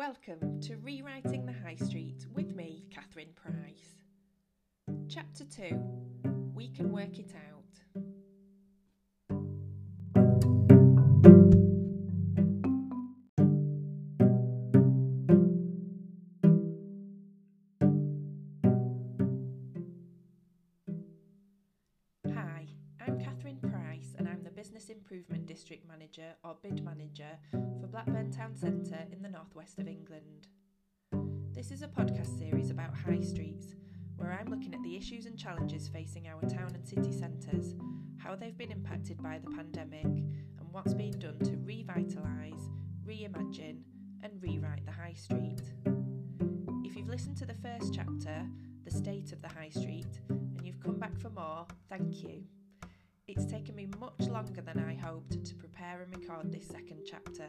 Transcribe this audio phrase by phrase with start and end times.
[0.00, 3.98] welcome to Rewriting the High Street with me, Catherine Price.
[5.10, 5.78] Chapter 2
[6.54, 7.59] We Can Work It Out.
[25.10, 30.46] Improvement District Manager or BID Manager for Blackburn Town Centre in the northwest of England.
[31.52, 33.74] This is a podcast series about high streets
[34.14, 37.74] where I'm looking at the issues and challenges facing our town and city centres,
[38.18, 42.70] how they've been impacted by the pandemic, and what's being done to revitalise,
[43.04, 43.80] reimagine,
[44.22, 45.62] and rewrite the high street.
[46.84, 48.46] If you've listened to the first chapter,
[48.84, 52.44] The State of the High Street, and you've come back for more, thank you.
[53.30, 57.46] It's taken me much longer than I hoped to prepare and record this second chapter.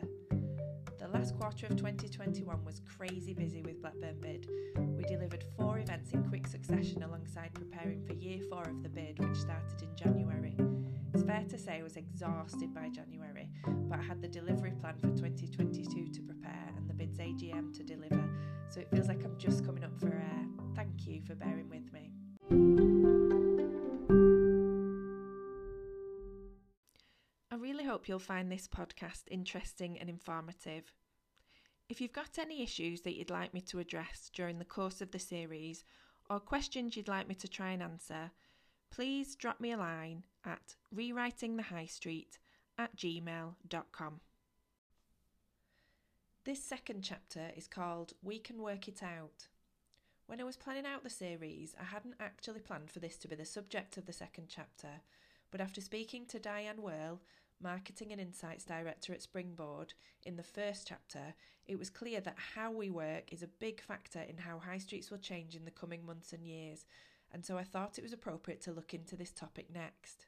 [1.00, 4.48] The last quarter of 2021 was crazy busy with Blackburn Bid.
[4.78, 9.18] We delivered four events in quick succession alongside preparing for year four of the bid,
[9.18, 10.56] which started in January.
[11.16, 14.98] It's fair to say I was exhausted by January, but I had the delivery plan
[15.00, 18.24] for 2022 to prepare and the bid's AGM to deliver,
[18.70, 20.46] so it feels like I'm just coming up for air.
[20.76, 23.21] Thank you for bearing with me.
[27.92, 30.94] Hope you'll find this podcast interesting and informative.
[31.90, 35.12] If you've got any issues that you'd like me to address during the course of
[35.12, 35.84] the series
[36.30, 38.32] or questions you'd like me to try and answer,
[38.92, 42.38] please drop me a line at rewritingthehighstreet
[42.78, 44.22] at gmail.com.
[46.46, 49.50] This second chapter is called We Can Work It Out.
[50.28, 53.36] When I was planning out the series, I hadn't actually planned for this to be
[53.36, 55.02] the subject of the second chapter,
[55.52, 57.20] but after speaking to Diane Wehrle,
[57.62, 59.94] Marketing and Insights Director at Springboard,
[60.26, 61.34] in the first chapter,
[61.68, 65.12] it was clear that how we work is a big factor in how high streets
[65.12, 66.86] will change in the coming months and years,
[67.32, 70.26] and so I thought it was appropriate to look into this topic next.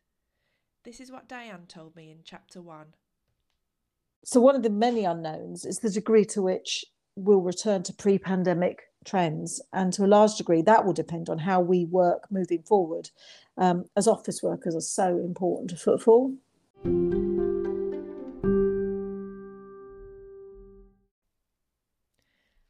[0.83, 2.93] This is what Diane told me in chapter one.
[4.25, 6.85] So, one of the many unknowns is the degree to which
[7.15, 9.61] we'll return to pre pandemic trends.
[9.71, 13.09] And to a large degree, that will depend on how we work moving forward,
[13.57, 16.35] um, as office workers are so important to footfall.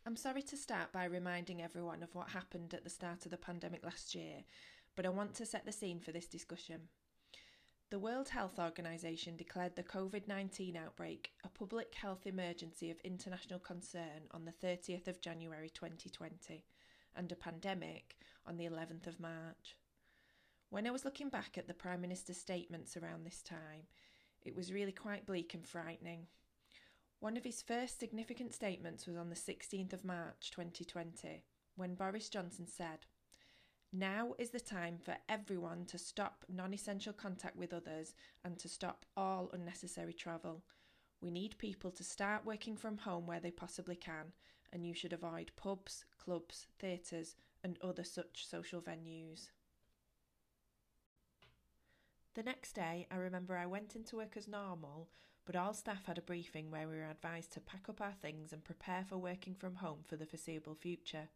[0.05, 3.37] I'm sorry to start by reminding everyone of what happened at the start of the
[3.37, 4.43] pandemic last year,
[4.95, 6.81] but I want to set the scene for this discussion.
[7.89, 13.57] The World Health Organization declared the COVID 19 outbreak a public health emergency of international
[13.59, 16.63] concern on the 30th of January 2020
[17.15, 19.75] and a pandemic on the 11th of March.
[20.73, 23.83] When I was looking back at the Prime Minister's statements around this time,
[24.41, 26.25] it was really quite bleak and frightening.
[27.19, 31.43] One of his first significant statements was on the 16th of March 2020
[31.75, 33.05] when Boris Johnson said,
[33.91, 38.67] now is the time for everyone to stop non essential contact with others and to
[38.67, 40.63] stop all unnecessary travel.
[41.21, 44.33] We need people to start working from home where they possibly can,
[44.71, 49.49] and you should avoid pubs, clubs, theatres, and other such social venues.
[52.35, 55.07] The next day, I remember I went into work as normal,
[55.45, 58.51] but all staff had a briefing where we were advised to pack up our things
[58.51, 61.29] and prepare for working from home for the foreseeable future.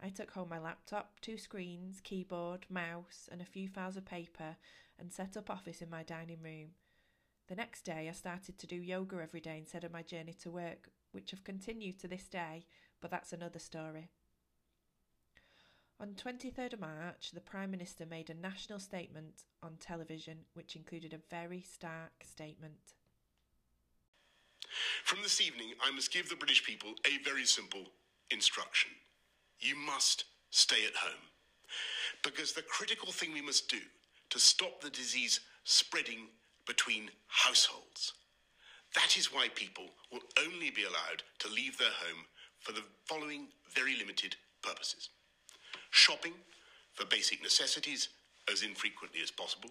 [0.00, 4.56] I took home my laptop, two screens, keyboard, mouse, and a few files of paper
[4.96, 6.70] and set up office in my dining room.
[7.48, 10.52] The next day, I started to do yoga every day instead of my journey to
[10.52, 12.66] work, which I've continued to this day,
[13.00, 14.10] but that's another story.
[16.02, 21.12] On 23rd of March, the Prime Minister made a national statement on television which included
[21.12, 22.96] a very stark statement.
[25.04, 27.84] From this evening, I must give the British people a very simple
[28.32, 28.90] instruction
[29.60, 31.22] you must stay at home.
[32.24, 33.78] Because the critical thing we must do
[34.30, 36.26] to stop the disease spreading
[36.66, 38.12] between households,
[38.96, 42.24] that is why people will only be allowed to leave their home
[42.58, 45.10] for the following very limited purposes
[45.92, 46.32] shopping
[46.94, 48.08] for basic necessities
[48.50, 49.70] as infrequently as possible,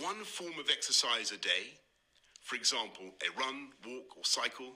[0.00, 1.74] one form of exercise a day,
[2.42, 4.72] for example, a run, walk, or cycle,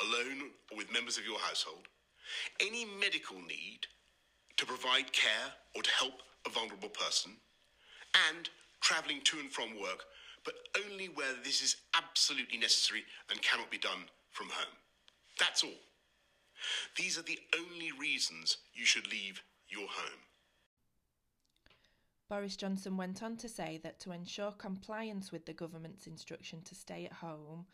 [0.00, 1.86] alone or with members of your household,
[2.60, 3.80] any medical need
[4.56, 7.32] to provide care or to help a vulnerable person,
[8.28, 8.48] and
[8.80, 10.04] travelling to and from work,
[10.44, 14.74] but only where this is absolutely necessary and cannot be done from home.
[15.38, 15.70] That's all.
[16.96, 20.20] These are the only reasons you should leave your home.
[22.28, 26.74] Boris Johnson went on to say that to ensure compliance with the government's instruction to
[26.74, 27.66] stay at home,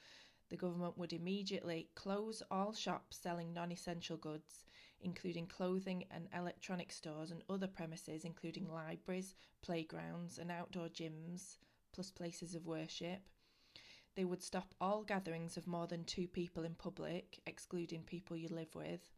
[0.48, 4.64] the government would immediately close all shops selling non essential goods,
[5.00, 11.58] including clothing and electronic stores and other premises, including libraries, playgrounds, and outdoor gyms,
[11.92, 13.28] plus places of worship.
[14.16, 18.48] They would stop all gatherings of more than two people in public, excluding people you
[18.48, 19.17] live with.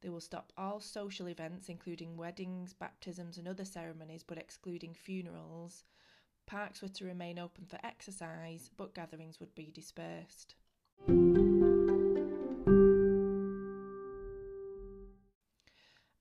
[0.00, 5.84] They will stop all social events, including weddings, baptisms, and other ceremonies, but excluding funerals.
[6.46, 10.54] Parks were to remain open for exercise, but gatherings would be dispersed.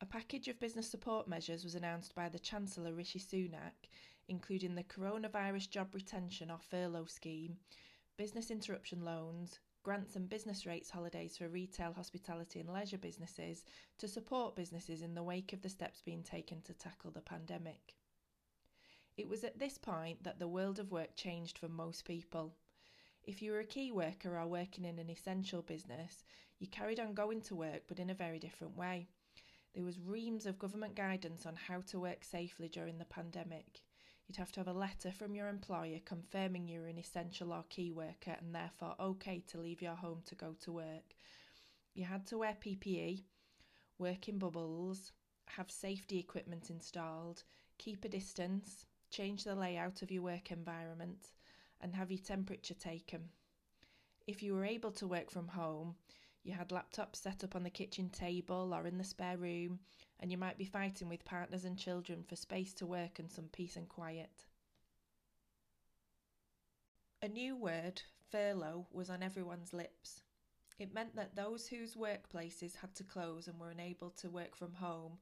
[0.02, 3.88] A package of business support measures was announced by the Chancellor Rishi Sunak,
[4.28, 7.58] including the Coronavirus Job Retention or Furlough Scheme,
[8.18, 13.66] business interruption loans, grants and business rates holidays for retail, hospitality, and leisure businesses
[13.98, 17.96] to support businesses in the wake of the steps being taken to tackle the pandemic.
[19.18, 22.54] It was at this point that the world of work changed for most people.
[23.24, 26.24] If you were a key worker or working in an essential business,
[26.60, 29.08] you carried on going to work but in a very different way.
[29.74, 33.82] There was reams of government guidance on how to work safely during the pandemic.
[34.30, 37.92] You'd have to have a letter from your employer confirming you're an essential or key
[37.92, 41.16] worker and therefore okay to leave your home to go to work.
[41.96, 43.24] You had to wear PPE,
[43.98, 45.14] work in bubbles,
[45.48, 47.42] have safety equipment installed,
[47.80, 51.32] keep a distance, change the layout of your work environment,
[51.82, 53.30] and have your temperature taken.
[54.28, 55.96] If you were able to work from home,
[56.44, 59.80] you had laptops set up on the kitchen table or in the spare room,
[60.20, 63.46] and you might be fighting with partners and children for space to work and some
[63.52, 64.46] peace and quiet.
[67.22, 68.02] A new word,
[68.32, 70.22] furlough, was on everyone's lips.
[70.78, 74.74] It meant that those whose workplaces had to close and were unable to work from
[74.74, 75.18] home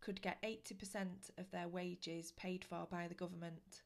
[0.00, 3.82] could get 80% of their wages paid for by the government.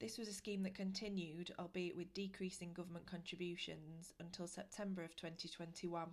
[0.00, 6.08] This was a scheme that continued, albeit with decreasing government contributions, until September of 2021.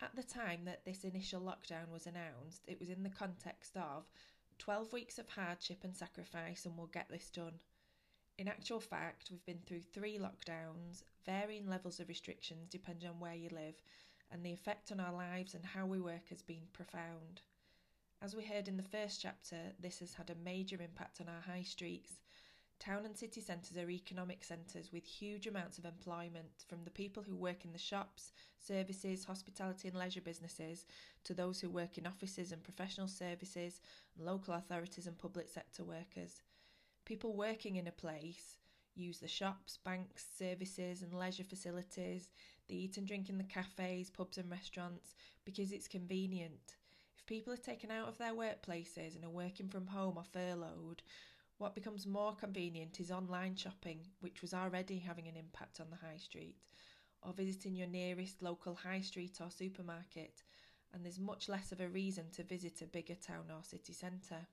[0.00, 4.08] At the time that this initial lockdown was announced, it was in the context of
[4.58, 7.60] 12 weeks of hardship and sacrifice, and we'll get this done.
[8.38, 13.34] In actual fact, we've been through three lockdowns, varying levels of restrictions depending on where
[13.34, 13.82] you live,
[14.30, 17.42] and the effect on our lives and how we work has been profound.
[18.22, 21.42] As we heard in the first chapter, this has had a major impact on our
[21.42, 22.12] high streets.
[22.78, 27.22] Town and city centres are economic centres with huge amounts of employment, from the people
[27.22, 30.86] who work in the shops, services, hospitality, and leisure businesses
[31.24, 33.80] to those who work in offices and professional services,
[34.18, 36.42] local authorities and public sector workers.
[37.04, 38.58] People working in a place
[38.94, 42.30] use the shops, banks, services, and leisure facilities.
[42.68, 45.14] They eat and drink in the cafes, pubs, and restaurants
[45.44, 46.76] because it's convenient.
[47.26, 51.02] People are taken out of their workplaces and are working from home or furloughed,
[51.58, 55.96] what becomes more convenient is online shopping, which was already having an impact on the
[55.96, 56.56] high street,
[57.22, 60.42] or visiting your nearest local high street or supermarket,
[60.92, 64.46] and there's much less of a reason to visit a bigger town or city centre.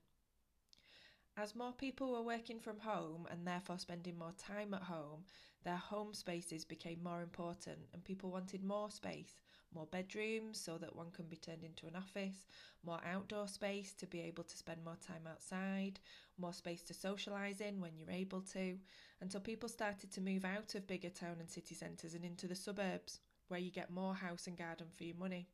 [1.36, 5.24] As more people were working from home and therefore spending more time at home,
[5.64, 9.40] their home spaces became more important and people wanted more space,
[9.74, 12.46] more bedrooms so that one can be turned into an office,
[12.84, 16.00] more outdoor space to be able to spend more time outside,
[16.38, 18.76] more space to socialise in when you're able to,
[19.20, 22.54] until people started to move out of bigger town and city centres and into the
[22.54, 25.48] suburbs, where you get more house and garden for your money.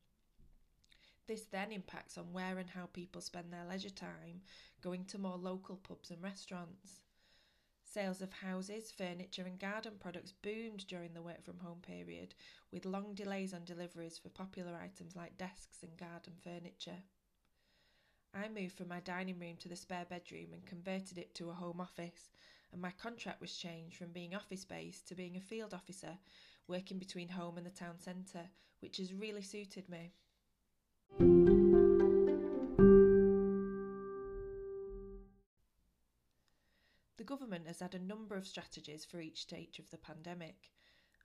[1.27, 4.41] This then impacts on where and how people spend their leisure time,
[4.81, 7.03] going to more local pubs and restaurants.
[7.91, 12.35] Sales of houses, furniture, and garden products boomed during the work from home period,
[12.71, 17.03] with long delays on deliveries for popular items like desks and garden furniture.
[18.35, 21.55] I moved from my dining room to the spare bedroom and converted it to a
[21.55, 22.31] home office,
[22.73, 26.19] and my contract was changed from being office based to being a field officer,
[26.67, 30.13] working between home and the town centre, which has really suited me.
[37.29, 40.71] Government has had a number of strategies for each stage of the pandemic.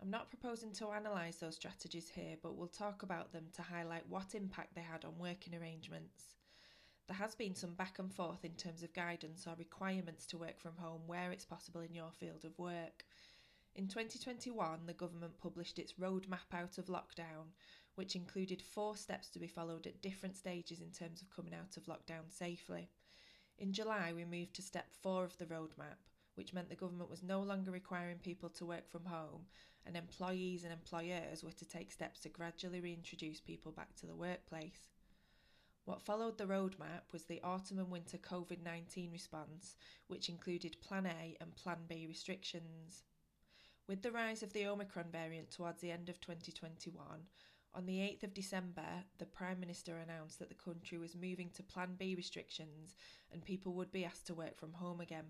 [0.02, 4.10] I'm not proposing to analyse those strategies here, but we'll talk about them to highlight
[4.10, 6.36] what impact they had on working arrangements.
[7.08, 10.60] There has been some back and forth in terms of guidance or requirements to work
[10.60, 13.06] from home where it's possible in your field of work.
[13.74, 17.54] In 2021, the government published its roadmap out of lockdown,
[17.96, 21.78] which included four steps to be followed at different stages in terms of coming out
[21.78, 22.90] of lockdown safely.
[23.58, 25.98] In July, we moved to step four of the roadmap,
[26.36, 29.46] which meant the government was no longer requiring people to work from home,
[29.86, 34.16] and employees and employers were to take steps to gradually reintroduce people back to the
[34.16, 34.90] workplace.
[35.86, 39.76] What followed the roadmap was the autumn and winter COVID 19 response,
[40.08, 43.04] which included Plan A and Plan B restrictions.
[43.86, 47.28] With the rise of the Omicron variant towards the end of 2021,
[47.76, 48.86] on the 8th of December,
[49.18, 52.96] the Prime Minister announced that the country was moving to Plan B restrictions
[53.32, 55.26] and people would be asked to work from home again.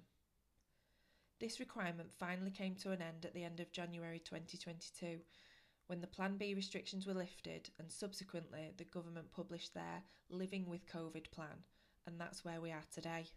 [1.40, 5.20] This requirement finally came to an end at the end of January 2022
[5.88, 10.88] when the Plan B restrictions were lifted and subsequently the government published their Living with
[10.88, 11.64] COVID plan,
[12.08, 13.28] and that's where we are today.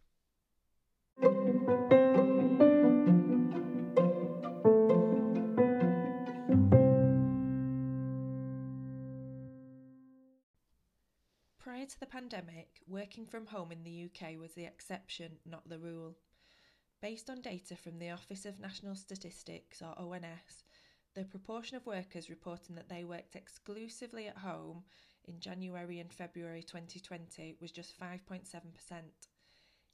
[11.86, 15.78] Prior to the pandemic, working from home in the UK was the exception, not the
[15.78, 16.16] rule.
[17.00, 20.64] Based on data from the Office of National Statistics, or ONS,
[21.14, 24.82] the proportion of workers reporting that they worked exclusively at home
[25.26, 28.42] in January and February 2020 was just 5.7%.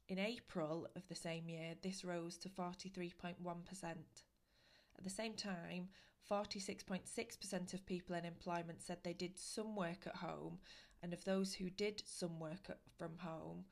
[0.07, 3.35] In April of the same year, this rose to 43.1%.
[3.83, 5.89] At the same time,
[6.27, 10.57] 46.6% of people in employment said they did some work at home,
[11.03, 13.65] and of those who did some work from home,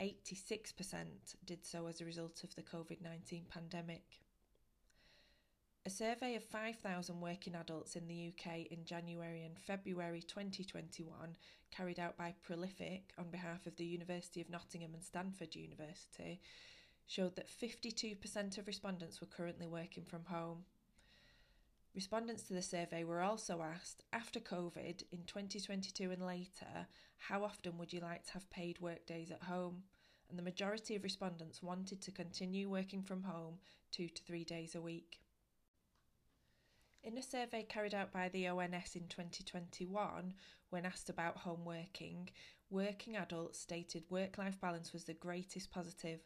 [0.00, 1.04] 86%
[1.46, 4.02] did so as a result of the COVID 19 pandemic.
[5.86, 11.36] A survey of 5,000 working adults in the UK in January and February 2021,
[11.70, 16.40] carried out by Prolific on behalf of the University of Nottingham and Stanford University,
[17.06, 20.64] showed that 52% of respondents were currently working from home.
[21.94, 26.86] Respondents to the survey were also asked, after COVID in 2022 and later,
[27.18, 29.82] how often would you like to have paid work days at home?
[30.30, 33.58] And the majority of respondents wanted to continue working from home
[33.90, 35.20] two to three days a week.
[37.04, 40.32] In a survey carried out by the ONS in 2021,
[40.70, 42.30] when asked about home working,
[42.70, 46.20] working adults stated work life balance was the greatest positive,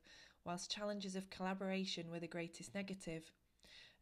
[0.44, 3.32] whilst challenges of collaboration were the greatest negative.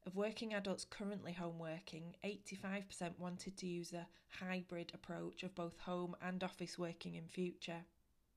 [0.07, 5.79] Of working adults currently home working, 85% wanted to use a hybrid approach of both
[5.79, 7.85] home and office working in future.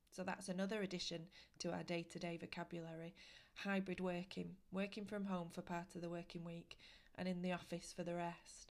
[0.09, 1.27] So that's another addition
[1.59, 3.13] to our day to day vocabulary
[3.57, 6.77] hybrid working, working from home for part of the working week
[7.15, 8.71] and in the office for the rest.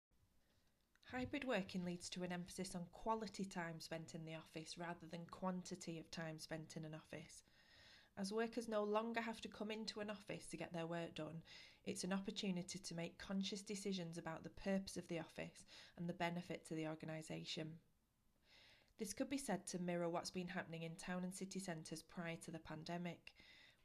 [1.11, 5.25] Hybrid working leads to an emphasis on quality time spent in the office rather than
[5.31, 7.43] quantity of time spent in an office.
[8.17, 11.41] As workers no longer have to come into an office to get their work done,
[11.85, 15.65] it's an opportunity to make conscious decisions about the purpose of the office
[15.97, 17.73] and the benefit to the organisation.
[18.97, 22.37] This could be said to mirror what's been happening in town and city centres prior
[22.45, 23.33] to the pandemic.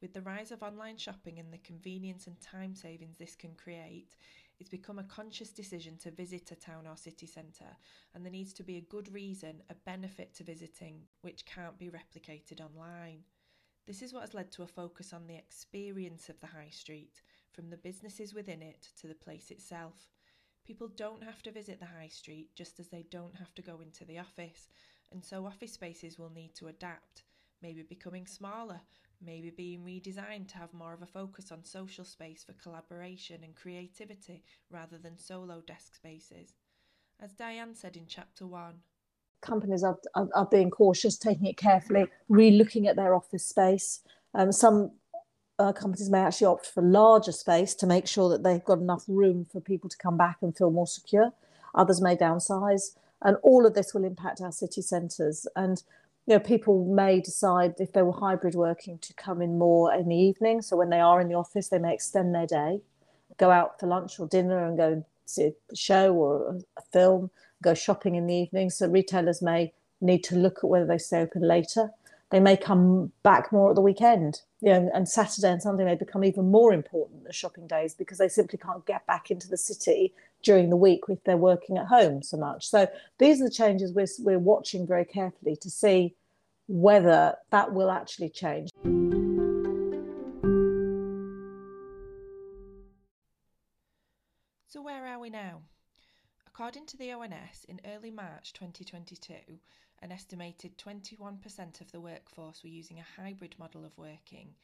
[0.00, 4.16] With the rise of online shopping and the convenience and time savings this can create,
[4.58, 7.76] it's become a conscious decision to visit a town or city centre,
[8.14, 11.90] and there needs to be a good reason, a benefit to visiting, which can't be
[11.90, 13.24] replicated online.
[13.86, 17.22] This is what has led to a focus on the experience of the high street,
[17.52, 20.08] from the businesses within it to the place itself.
[20.66, 23.80] People don't have to visit the high street just as they don't have to go
[23.80, 24.68] into the office,
[25.12, 27.24] and so office spaces will need to adapt,
[27.62, 28.80] maybe becoming smaller,
[29.24, 33.54] maybe being redesigned to have more of a focus on social space for collaboration and
[33.56, 36.54] creativity rather than solo desk spaces.
[37.20, 38.76] As Diane said in chapter one,
[39.42, 44.00] companies are, are, are being cautious, taking it carefully, re looking at their office space.
[44.34, 44.92] Um, some
[45.60, 49.04] uh, companies may actually opt for larger space to make sure that they've got enough
[49.06, 51.32] room for people to come back and feel more secure.
[51.74, 55.46] Others may downsize, and all of this will impact our city centres.
[55.54, 55.82] And
[56.26, 60.08] you know, people may decide if they were hybrid working to come in more in
[60.08, 60.62] the evening.
[60.62, 62.80] So when they are in the office, they may extend their day,
[63.36, 67.30] go out for lunch or dinner, and go and see a show or a film,
[67.62, 68.70] go shopping in the evening.
[68.70, 71.90] So retailers may need to look at whether they stay open later
[72.30, 74.42] they may come back more at the weekend.
[74.60, 78.18] You know, and Saturday and Sunday may become even more important as shopping days because
[78.18, 81.86] they simply can't get back into the city during the week if they're working at
[81.86, 82.68] home so much.
[82.68, 82.86] So
[83.18, 86.14] these are the changes we're, we're watching very carefully to see
[86.68, 88.70] whether that will actually change.
[94.68, 95.62] So, where are we now?
[96.46, 99.34] According to the ONS, in early March 2022,
[100.02, 104.54] an estimated 21% of the workforce were using a hybrid model of working,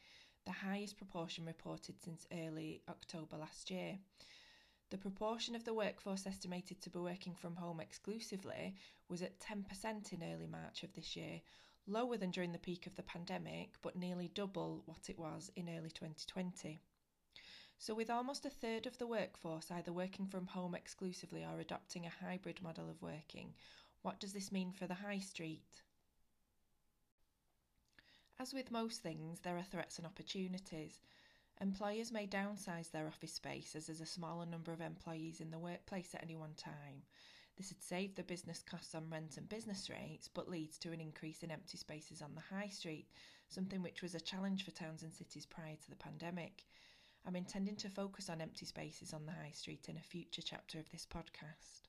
[0.45, 3.99] the highest proportion reported since early October last year.
[4.89, 8.75] The proportion of the workforce estimated to be working from home exclusively
[9.09, 11.41] was at 10% in early March of this year,
[11.85, 15.69] lower than during the peak of the pandemic, but nearly double what it was in
[15.69, 16.79] early 2020.
[17.79, 22.05] So, with almost a third of the workforce either working from home exclusively or adopting
[22.05, 23.53] a hybrid model of working,
[24.01, 25.81] what does this mean for the high street?
[28.39, 31.01] As with most things, there are threats and opportunities.
[31.59, 35.57] Employers may downsize their office space as there's a smaller number of employees in the
[35.57, 37.01] workplace at any one time.
[37.57, 41.01] This would save the business costs on rent and business rates, but leads to an
[41.01, 43.07] increase in empty spaces on the high street,
[43.49, 46.67] something which was a challenge for towns and cities prior to the pandemic.
[47.25, 50.77] I'm intending to focus on empty spaces on the high street in a future chapter
[50.77, 51.86] of this podcast.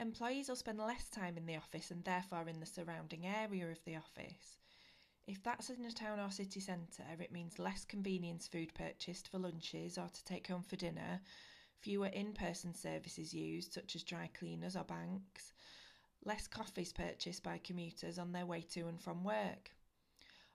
[0.00, 3.82] Employees will spend less time in the office and therefore in the surrounding area of
[3.84, 4.58] the office.
[5.26, 9.38] If that's in a town or city centre, it means less convenience food purchased for
[9.38, 11.20] lunches or to take home for dinner,
[11.80, 15.52] fewer in person services used, such as dry cleaners or banks,
[16.24, 19.70] less coffees purchased by commuters on their way to and from work.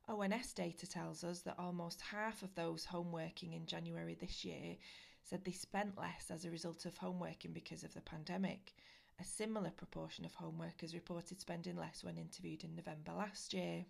[0.10, 4.76] ONS data tells us that almost half of those home working in January this year
[5.24, 8.74] said they spent less as a result of home working because of the pandemic.
[9.20, 13.86] A similar proportion of home workers reported spending less when interviewed in November last year.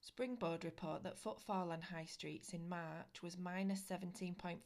[0.00, 4.58] Springboard report that footfall on high streets in March was minus 17.4%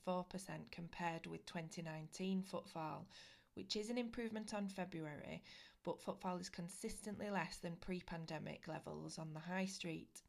[0.70, 3.06] compared with 2019 footfall,
[3.52, 5.42] which is an improvement on February,
[5.82, 10.22] but footfall is consistently less than pre pandemic levels on the high street.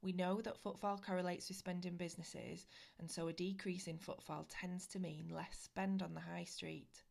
[0.00, 2.66] We know that footfall correlates with spending businesses,
[2.98, 7.02] and so a decrease in footfall tends to mean less spend on the high street.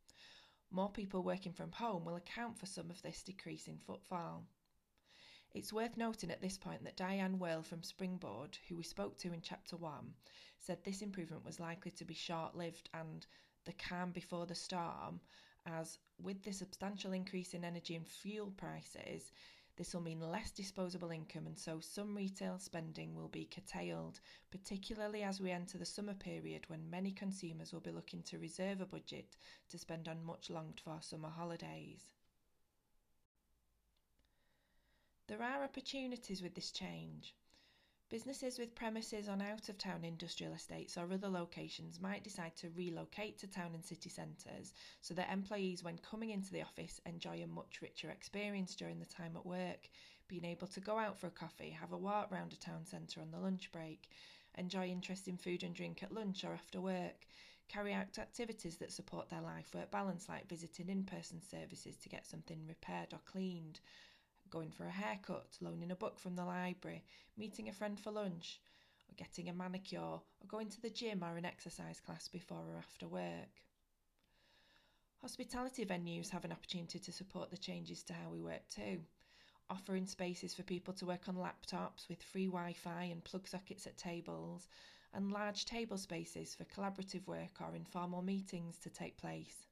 [0.75, 4.43] More people working from home will account for some of this decrease in footfall.
[5.53, 9.31] It's worth noting at this point that Diane Wehrle from Springboard, who we spoke to
[9.31, 10.15] in Chapter 1,
[10.57, 13.27] said this improvement was likely to be short lived and
[13.65, 15.21] the calm before the storm,
[15.67, 19.31] as with the substantial increase in energy and fuel prices,
[19.75, 24.19] this will mean less disposable income, and so some retail spending will be curtailed,
[24.51, 28.81] particularly as we enter the summer period when many consumers will be looking to reserve
[28.81, 29.35] a budget
[29.69, 32.11] to spend on much longed for summer holidays.
[35.27, 37.33] There are opportunities with this change.
[38.13, 42.69] Businesses with premises on out of town industrial estates or other locations might decide to
[42.78, 47.41] relocate to town and city centres so that employees, when coming into the office, enjoy
[47.41, 49.89] a much richer experience during the time at work,
[50.28, 53.19] being able to go out for a coffee, have a walk round a town centre
[53.19, 54.08] on the lunch break,
[54.60, 57.26] enjoy interesting food and drink at lunch or after work,
[57.67, 62.10] carry out activities that support their life work balance, like visiting in person services to
[62.10, 63.80] get something repaired or cleaned
[64.53, 67.03] going for a haircut, loaning a book from the library,
[67.35, 68.61] meeting a friend for lunch,
[69.09, 72.77] or getting a manicure, or going to the gym or an exercise class before or
[72.77, 73.63] after work.
[75.21, 78.99] Hospitality venues have an opportunity to support the changes to how we work too,
[79.71, 83.87] offering spaces for people to work on laptops with free Wi Fi and plug sockets
[83.87, 84.67] at tables,
[85.15, 89.65] and large table spaces for collaborative work or informal meetings to take place.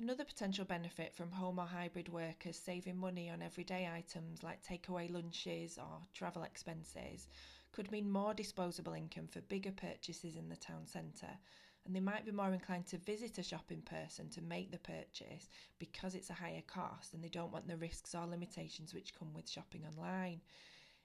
[0.00, 5.12] Another potential benefit from home or hybrid workers saving money on everyday items like takeaway
[5.12, 7.26] lunches or travel expenses
[7.72, 11.36] could mean more disposable income for bigger purchases in the town centre,
[11.84, 14.78] and they might be more inclined to visit a shop in person to make the
[14.78, 15.48] purchase
[15.80, 19.34] because it's a higher cost and they don't want the risks or limitations which come
[19.34, 20.40] with shopping online.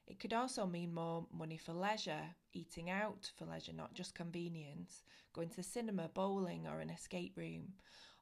[0.05, 5.01] It could also mean more money for leisure, eating out for leisure, not just convenience,
[5.33, 7.73] going to cinema, bowling, or an escape room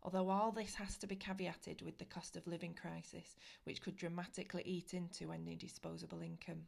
[0.03, 3.95] although all this has to be caveated with the cost of living crisis, which could
[3.95, 6.67] dramatically eat into any disposable income.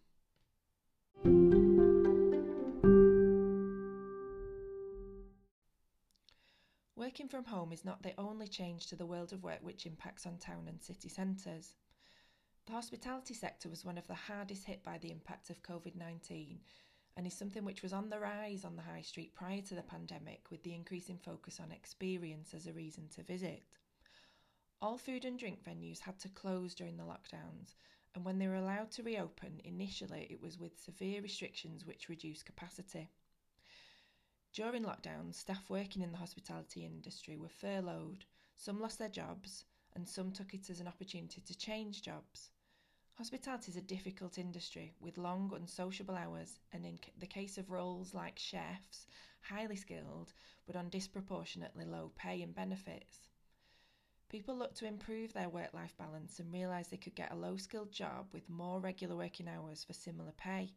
[6.96, 10.26] Working from home is not the only change to the world of work which impacts
[10.26, 11.76] on town and city centres.
[12.66, 16.60] The hospitality sector was one of the hardest hit by the impact of COVID 19
[17.16, 19.84] and is something which was on the rise on the high street prior to the
[19.84, 23.78] pandemic, with the increasing focus on experience as a reason to visit.
[24.82, 27.76] All food and drink venues had to close during the lockdowns,
[28.16, 32.46] and when they were allowed to reopen, initially it was with severe restrictions which reduced
[32.46, 33.10] capacity.
[34.54, 40.08] During lockdown, staff working in the hospitality industry were furloughed, some lost their jobs, and
[40.08, 42.52] some took it as an opportunity to change jobs.
[43.18, 48.16] Hospitality is a difficult industry with long, unsociable hours, and in the case of roles
[48.16, 49.06] like chefs,
[49.40, 50.34] highly skilled
[50.66, 53.30] but on disproportionately low pay and benefits.
[54.30, 57.56] People look to improve their work life balance and realise they could get a low
[57.56, 60.74] skilled job with more regular working hours for similar pay.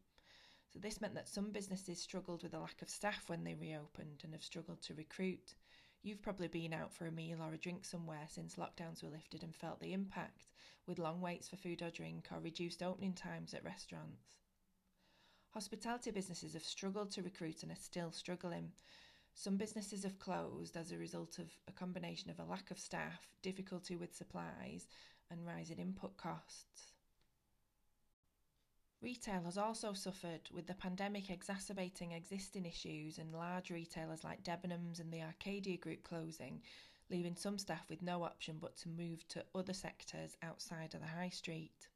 [0.69, 4.21] So, this meant that some businesses struggled with a lack of staff when they reopened
[4.25, 5.55] and have struggled to recruit.
[6.03, 9.43] You've probably been out for a meal or a drink somewhere since lockdowns were lifted
[9.43, 10.49] and felt the impact,
[10.87, 14.23] with long waits for food or drink or reduced opening times at restaurants.
[15.51, 18.73] Hospitality businesses have struggled to recruit and are still struggling.
[19.35, 23.27] Some businesses have closed as a result of a combination of a lack of staff,
[23.43, 24.87] difficulty with supplies,
[25.31, 26.93] and rising input costs.
[29.03, 35.01] Retail has also suffered, with the pandemic exacerbating existing issues and large retailers like Debenhams
[35.01, 36.63] and the Arcadia Group closing,
[37.11, 41.07] leaving some staff with no option but to move to other sectors outside of the
[41.07, 41.89] high street.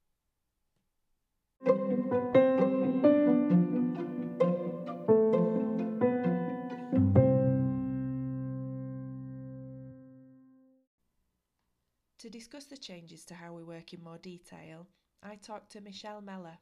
[12.18, 14.86] To discuss the changes to how we work in more detail,
[15.22, 16.58] I talked to Michelle Mellor.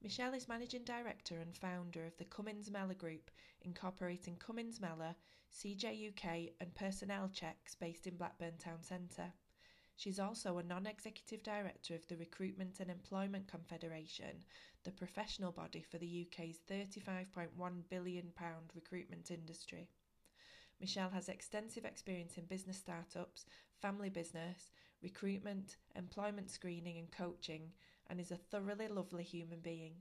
[0.00, 3.32] Michelle is Managing Director and founder of the Cummins Mellor Group,
[3.62, 5.16] incorporating Cummins Mellor,
[5.52, 9.32] CJ UK, and Personnel Checks based in Blackburn Town Centre.
[9.96, 14.44] She's also a non executive director of the Recruitment and Employment Confederation,
[14.84, 17.48] the professional body for the UK's £35.1
[17.90, 18.32] billion
[18.76, 19.90] recruitment industry.
[20.80, 23.46] Michelle has extensive experience in business startups,
[23.82, 24.70] family business,
[25.02, 27.72] recruitment, employment screening, and coaching,
[28.10, 29.94] and is a thoroughly lovely human being.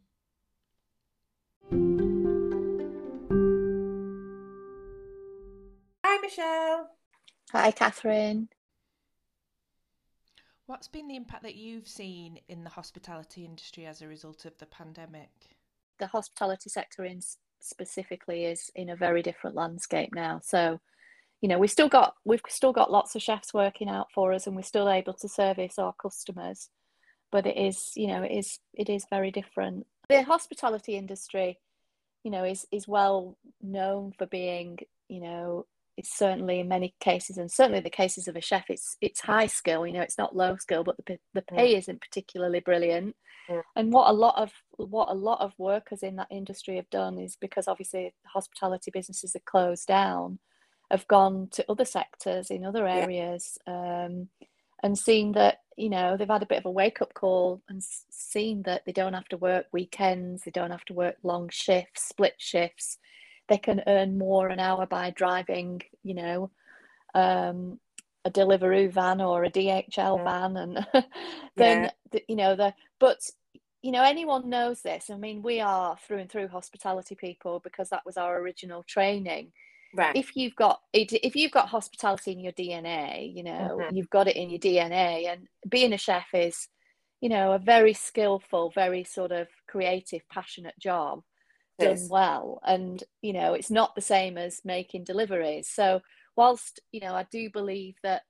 [6.03, 6.89] Hi, Michelle.
[7.51, 8.49] Hi, Catherine.
[10.67, 14.57] What's been the impact that you've seen in the hospitality industry as a result of
[14.57, 15.29] the pandemic?
[15.99, 17.21] The hospitality sector in
[17.59, 20.41] specifically is in a very different landscape now.
[20.43, 20.79] So,
[21.41, 24.45] you know, we've still got we've still got lots of chefs working out for us,
[24.45, 26.69] and we're still able to service our customers.
[27.31, 29.85] But it is, you know, it is it is very different.
[30.09, 31.59] The hospitality industry,
[32.23, 35.65] you know, is is well known for being, you know,
[35.97, 39.47] it's certainly in many cases, and certainly the cases of a chef, it's it's high
[39.47, 39.85] skill.
[39.85, 41.77] You know, it's not low skill, but the the pay yeah.
[41.79, 43.15] isn't particularly brilliant.
[43.49, 43.61] Yeah.
[43.75, 47.17] And what a lot of what a lot of workers in that industry have done
[47.17, 50.39] is because obviously hospitality businesses are closed down
[50.91, 54.05] have gone to other sectors in other areas yeah.
[54.05, 54.29] um,
[54.83, 57.83] and seen that you know they've had a bit of a wake up call and
[58.09, 62.07] seen that they don't have to work weekends they don't have to work long shifts
[62.07, 62.97] split shifts
[63.47, 66.49] they can earn more an hour by driving you know
[67.15, 67.79] um,
[68.25, 70.23] a Deliveroo van or a DHL yeah.
[70.23, 70.87] van and
[71.55, 71.91] then yeah.
[72.11, 73.19] the, you know the but
[73.81, 77.89] you know anyone knows this I mean we are through and through hospitality people because
[77.89, 79.51] that was our original training
[79.97, 80.15] Right.
[80.15, 83.95] If you've got if you've got hospitality in your DNA, you know, mm-hmm.
[83.95, 86.67] you've got it in your DNA and being a chef is,
[87.19, 91.23] you know, a very skillful, very sort of creative, passionate job
[91.79, 92.59] done well.
[92.63, 95.67] And, you know, it's not the same as making deliveries.
[95.67, 96.01] So
[96.35, 98.21] whilst, you know, I do believe that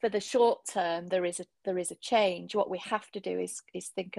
[0.00, 3.20] for the short term there is a there is a change, what we have to
[3.20, 4.16] do is is think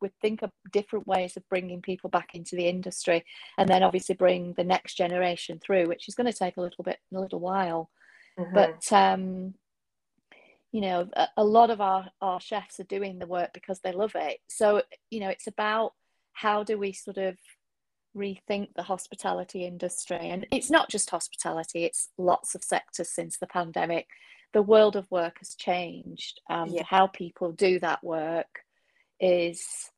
[0.00, 3.24] we think of different ways of bringing people back into the industry
[3.58, 6.84] and then obviously bring the next generation through which is going to take a little
[6.84, 7.90] bit a little while.
[8.38, 8.54] Mm-hmm.
[8.54, 9.54] but um
[10.72, 13.92] you know a, a, lot of our our chefs are doing the work because they
[13.92, 14.38] love it.
[14.46, 15.92] So you know it's about
[16.32, 17.38] how do we sort of
[18.14, 20.18] rethink the hospitality industry?
[20.20, 24.06] And it's not just hospitality it's lots of sectors since the pandemic.
[24.52, 26.82] The world of work has changed and yeah.
[26.86, 28.65] how people do that work
[29.20, 29.90] is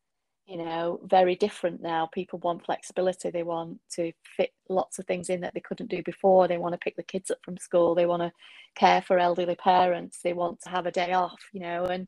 [0.46, 2.09] you know very different now.
[2.12, 3.31] People want flexibility.
[3.31, 6.48] They want to fit lots of things in that they couldn't do before.
[6.48, 7.94] They want to pick the kids up from school.
[7.94, 8.33] They want to
[8.74, 10.20] care for elderly parents.
[10.22, 12.07] They want to have a day off you know and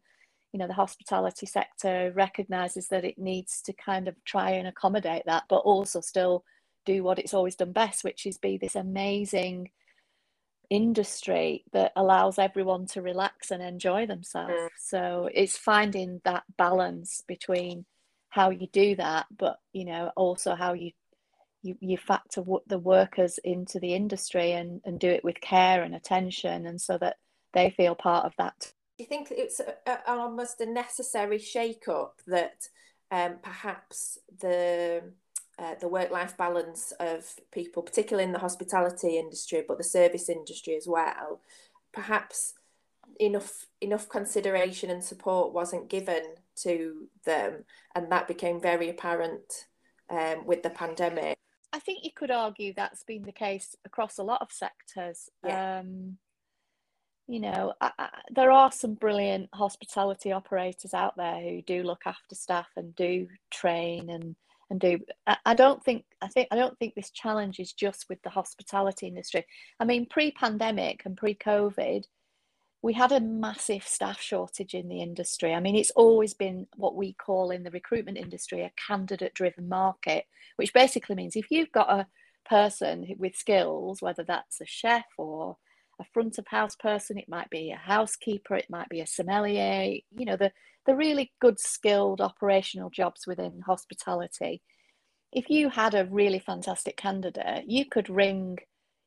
[0.52, 5.22] you know the hospitality sector recognizes that it needs to kind of try and accommodate
[5.26, 6.44] that but also still
[6.86, 9.70] do what it's always done best which is be this amazing
[10.70, 14.54] industry that allows everyone to relax and enjoy themselves.
[14.54, 14.68] Mm.
[14.78, 17.84] So it's finding that balance between
[18.28, 20.92] how you do that, but you know also how you
[21.62, 25.94] you, you factor the workers into the industry and, and do it with care and
[25.94, 27.16] attention, and so that
[27.52, 28.72] they feel part of that.
[28.96, 32.68] Do you think it's a, a, almost a necessary shake up that
[33.10, 35.02] um, perhaps the
[35.60, 40.28] uh, the work life balance of people, particularly in the hospitality industry, but the service
[40.28, 41.40] industry as well,
[41.92, 42.54] perhaps
[43.18, 46.22] enough enough consideration and support wasn't given
[46.62, 49.66] to them, and that became very apparent
[50.08, 51.36] um, with the pandemic.
[51.72, 55.28] I think you could argue that's been the case across a lot of sectors.
[55.44, 55.80] Yeah.
[55.80, 56.16] Um,
[57.28, 62.02] you know, I, I, there are some brilliant hospitality operators out there who do look
[62.06, 64.34] after staff and do train and
[64.70, 65.00] and do.
[65.44, 69.08] I, don't think i think i don't think this challenge is just with the hospitality
[69.08, 69.44] industry.
[69.78, 72.04] I mean pre-pandemic and pre-covid
[72.82, 75.52] we had a massive staff shortage in the industry.
[75.52, 79.68] I mean it's always been what we call in the recruitment industry a candidate driven
[79.68, 80.24] market
[80.56, 82.06] which basically means if you've got a
[82.48, 85.56] person with skills whether that's a chef or
[86.00, 89.98] a front of house person it might be a housekeeper it might be a sommelier
[90.16, 90.50] you know the
[90.86, 94.62] the really good skilled operational jobs within hospitality.
[95.32, 98.58] If you had a really fantastic candidate you could ring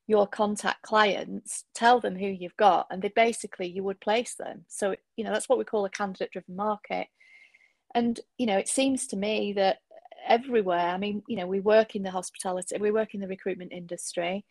[0.06, 4.66] your contact clients tell them who you've got and they basically you would place them.
[4.68, 7.08] So you know that's what we call a candidate driven market.
[7.96, 9.78] And you know it seems to me that
[10.28, 13.72] everywhere i mean you know we work in the hospitality we work in the recruitment
[13.72, 14.46] industry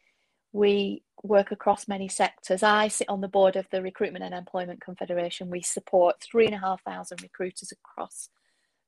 [0.52, 2.62] we work across many sectors.
[2.62, 5.50] I sit on the board of the Recruitment and Employment Confederation.
[5.50, 8.28] We support three and a half thousand recruiters across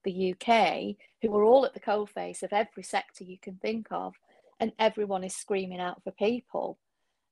[0.05, 4.15] the UK who are all at the coalface of every sector you can think of,
[4.61, 6.79] and everyone is screaming out for people.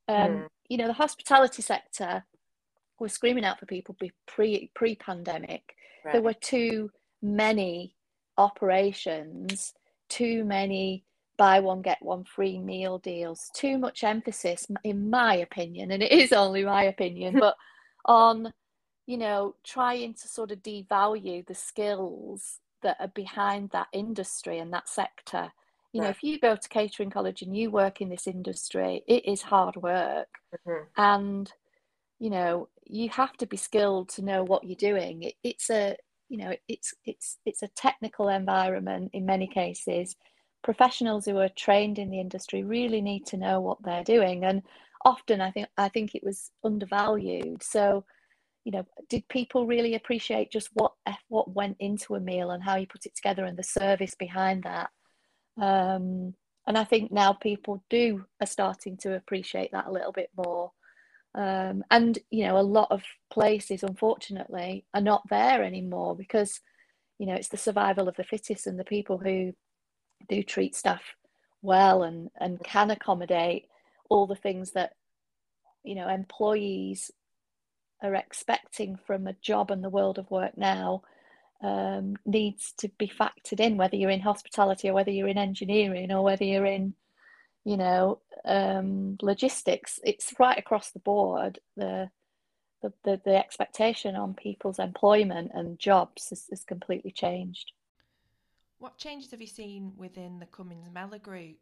[0.09, 0.47] Um, mm.
[0.69, 2.25] You know, the hospitality sector
[2.99, 5.75] was screaming out for people pre pre pandemic.
[6.05, 6.13] Right.
[6.13, 6.91] There were too
[7.21, 7.95] many
[8.39, 9.75] operations,
[10.09, 11.05] too many
[11.43, 13.51] buy one get one free meal deals.
[13.53, 17.57] Too much emphasis in my opinion and it is only my opinion but
[18.05, 18.53] on
[19.07, 24.73] you know trying to sort of devalue the skills that are behind that industry and
[24.73, 25.51] that sector.
[25.93, 29.27] You know if you go to catering college and you work in this industry it
[29.27, 30.29] is hard work.
[30.55, 30.85] Mm-hmm.
[30.97, 31.53] and
[32.21, 35.25] you know you have to be skilled to know what you're doing.
[35.25, 35.97] It, it's a
[36.29, 40.15] you know it's it's it's a technical environment in many cases
[40.63, 44.45] professionals who are trained in the industry really need to know what they're doing.
[44.45, 44.63] And
[45.05, 47.63] often i think i think it was undervalued.
[47.63, 48.05] So
[48.65, 50.93] you know did people really appreciate just what
[51.29, 54.63] what went into a meal and how you put it together and the service behind
[54.65, 54.91] that?
[55.61, 56.35] Um,
[56.67, 60.73] and i think now people do are starting to appreciate that a little bit more.
[61.35, 66.61] Um, and you know a lot of places unfortunately are not there anymore because
[67.19, 69.55] you know it's the survival of the fittest and the people who
[70.29, 71.03] do treat staff
[71.63, 73.67] well and and can accommodate
[74.09, 74.95] all the things that
[75.85, 77.11] you know employees
[78.03, 81.03] are expecting from a job and the world of work now
[81.63, 86.11] um, needs to be factored in whether you're in hospitality or whether you're in engineering
[86.11, 86.95] or whether you're in
[87.65, 90.01] you know um, logistics.
[90.05, 92.11] It's right across the board the,
[92.83, 97.73] the the, the expectation on people's employment and jobs has, has completely changed
[98.83, 101.57] what changes have you seen within the Cummins Mellor group?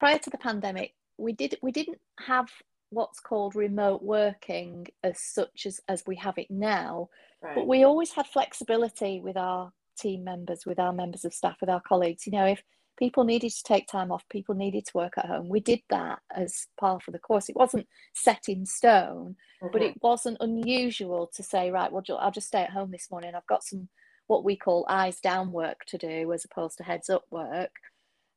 [0.00, 2.48] Prior to the pandemic, we did we didn't have
[2.90, 7.08] what's called remote working as such as, as we have it now.
[7.42, 7.54] Right.
[7.54, 11.68] But we always had flexibility with our team members, with our members of staff, with
[11.68, 12.26] our colleagues.
[12.26, 12.62] You know, if
[12.98, 15.48] people needed to take time off, people needed to work at home.
[15.48, 17.48] We did that as part of the course.
[17.48, 19.68] It wasn't set in stone, mm-hmm.
[19.72, 23.34] but it wasn't unusual to say, right, well, I'll just stay at home this morning.
[23.34, 23.88] I've got some
[24.26, 27.72] what we call eyes down work to do as opposed to heads up work.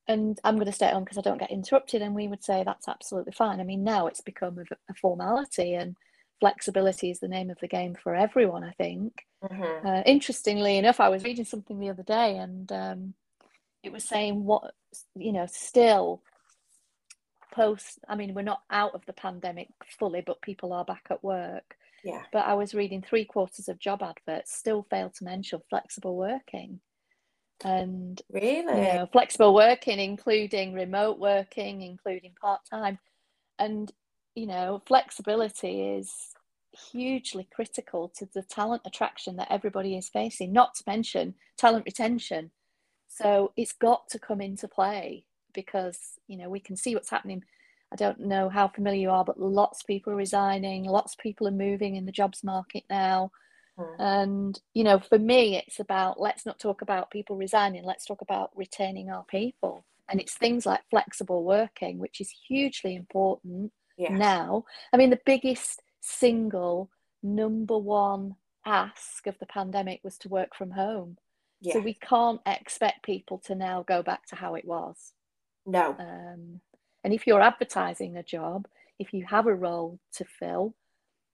[0.08, 2.02] And I'm going to stay at home because I don't get interrupted.
[2.02, 3.60] And we would say that's absolutely fine.
[3.60, 5.96] I mean, now it's become a, a formality and
[6.40, 9.26] flexibility is the name of the game for everyone, I think.
[9.44, 9.88] Mm-hmm.
[9.88, 13.14] Uh, interestingly enough, I was reading something the other day and um,
[13.84, 14.74] it was saying what,
[15.16, 16.22] you know, still
[17.54, 19.70] post, I mean, we're not out of the pandemic
[20.00, 21.76] fully, but people are back at work.
[22.04, 22.24] Yeah.
[22.32, 26.80] But I was reading three quarters of job adverts still fail to mention flexible working.
[27.64, 33.00] And really, you know, flexible working, including remote working, including part time.
[33.58, 33.92] And,
[34.36, 36.36] you know, flexibility is
[36.92, 42.52] hugely critical to the talent attraction that everybody is facing, not to mention talent retention.
[43.08, 47.44] So it's got to come into play because, you know, we can see what's happening
[47.92, 51.20] I don't know how familiar you are, but lots of people are resigning, lots of
[51.20, 53.32] people are moving in the jobs market now.
[53.80, 53.96] Mm.
[54.00, 58.22] And, you know, for me, it's about let's not talk about people resigning, let's talk
[58.22, 59.86] about retaining our people.
[60.10, 64.16] And it's things like flexible working, which is hugely important yeah.
[64.16, 64.66] now.
[64.94, 66.90] I mean, the biggest single
[67.22, 71.18] number one ask of the pandemic was to work from home.
[71.62, 71.74] Yeah.
[71.74, 75.14] So we can't expect people to now go back to how it was.
[75.66, 75.96] No.
[76.00, 76.62] Um,
[77.04, 78.68] and if you're advertising a job,
[79.00, 80.76] if you have a role to fill,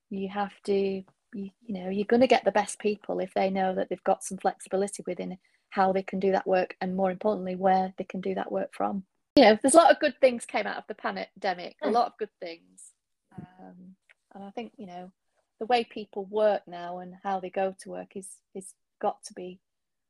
[0.10, 3.50] you have to, you, you know, you're going to get the best people if they
[3.50, 5.38] know that they've got some flexibility within
[5.70, 8.70] how they can do that work and more importantly, where they can do that work
[8.74, 9.04] from.
[9.36, 11.94] You know, there's a lot of good things came out of the pandemic, a hmm.
[11.94, 12.92] lot of good things.
[13.36, 13.96] Um,
[14.36, 15.12] and I think, you know,
[15.60, 19.34] the way people work now and how they go to work is is got to
[19.34, 19.60] be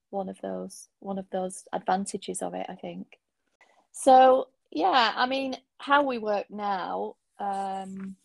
[0.09, 3.19] one of those one of those advantages of it, I think.
[3.91, 8.15] So yeah, I mean, how we work now, um,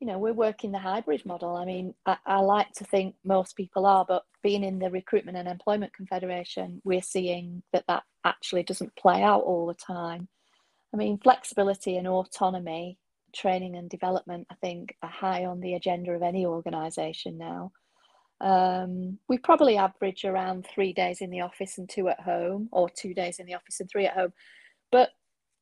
[0.00, 1.56] you know, we're working the hybrid model.
[1.56, 5.36] I mean, I, I, like to think most people are, but being in the Recruitment
[5.36, 10.28] and Employment Confederation, we're seeing that that actually doesn't play out all the time.
[10.94, 12.98] I mean, flexibility and autonomy,
[13.34, 17.72] training and development, I think, are high on the agenda of any organisation now.
[18.40, 22.88] Um, we probably average around three days in the office and two at home, or
[22.88, 24.32] two days in the office and three at home.
[24.92, 25.10] But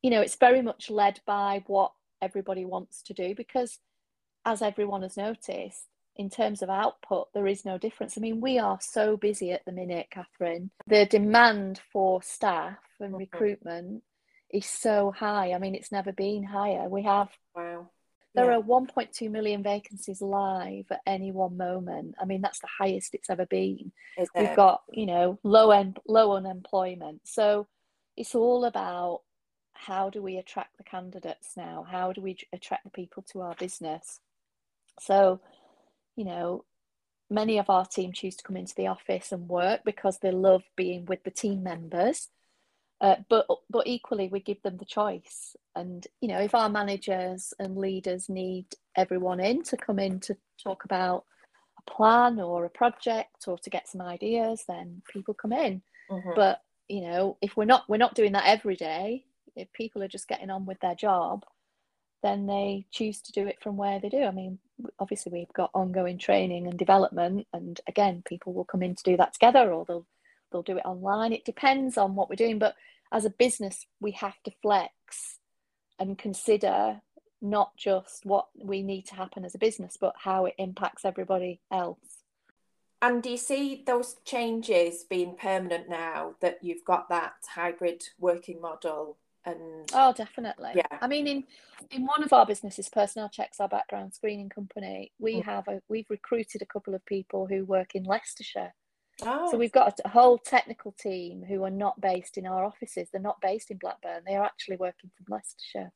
[0.07, 1.91] you know, it's very much led by what
[2.23, 3.81] everybody wants to do because,
[4.45, 8.17] as everyone has noticed, in terms of output, there is no difference.
[8.17, 10.71] I mean, we are so busy at the minute, Catherine.
[10.87, 13.17] The demand for staff and mm-hmm.
[13.17, 14.05] recruitment
[14.49, 15.53] is so high.
[15.53, 16.89] I mean, it's never been higher.
[16.89, 17.91] We have wow.
[18.37, 18.59] There yeah.
[18.59, 22.15] are 1.2 million vacancies live at any one moment.
[22.21, 23.91] I mean, that's the highest it's ever been.
[24.37, 27.23] We've got, you know, low end, low unemployment.
[27.25, 27.67] So
[28.17, 29.23] it's all about
[29.77, 31.87] how do we attract the candidates now?
[31.89, 34.21] How do we attract the people to our business?
[35.01, 35.41] So,
[36.17, 36.65] you know,
[37.31, 40.63] many of our team choose to come into the office and work because they love
[40.77, 42.29] being with the team members
[43.01, 45.55] uh, but but equally, we give them the choice.
[45.75, 50.37] And you know, if our managers and leaders need everyone in to come in to
[50.63, 51.25] talk about
[51.79, 55.83] a plan or a project or to get some ideas, then people come in.
[56.11, 56.31] Mm-hmm.
[56.35, 60.09] But you know, if we're not we're not doing that every day, if people are
[60.09, 61.45] just getting on with their job,
[62.23, 64.23] then they choose to do it from where they do.
[64.23, 64.59] I mean,
[64.99, 69.17] obviously we've got ongoing training and development, and again, people will come in to do
[69.17, 70.07] that together, or they'll
[70.53, 71.33] they'll do it online.
[71.33, 72.75] It depends on what we're doing, but
[73.13, 75.39] as a business, we have to flex
[75.99, 77.01] and consider
[77.41, 81.61] not just what we need to happen as a business, but how it impacts everybody
[81.71, 81.99] else.
[83.03, 88.61] And do you see those changes being permanent now that you've got that hybrid working
[88.61, 89.19] model?
[89.47, 90.73] And oh, definitely.
[90.75, 90.99] Yeah.
[91.01, 91.45] I mean, in
[91.91, 95.45] in one of our businesses, Personnel Checks, our background screening company, we mm.
[95.45, 98.73] have a we've recruited a couple of people who work in Leicestershire
[99.23, 99.51] Oh.
[99.51, 103.09] So we've got a whole technical team who are not based in our offices.
[103.11, 104.23] They're not based in Blackburn.
[104.27, 105.91] They are actually working from Leicestershire.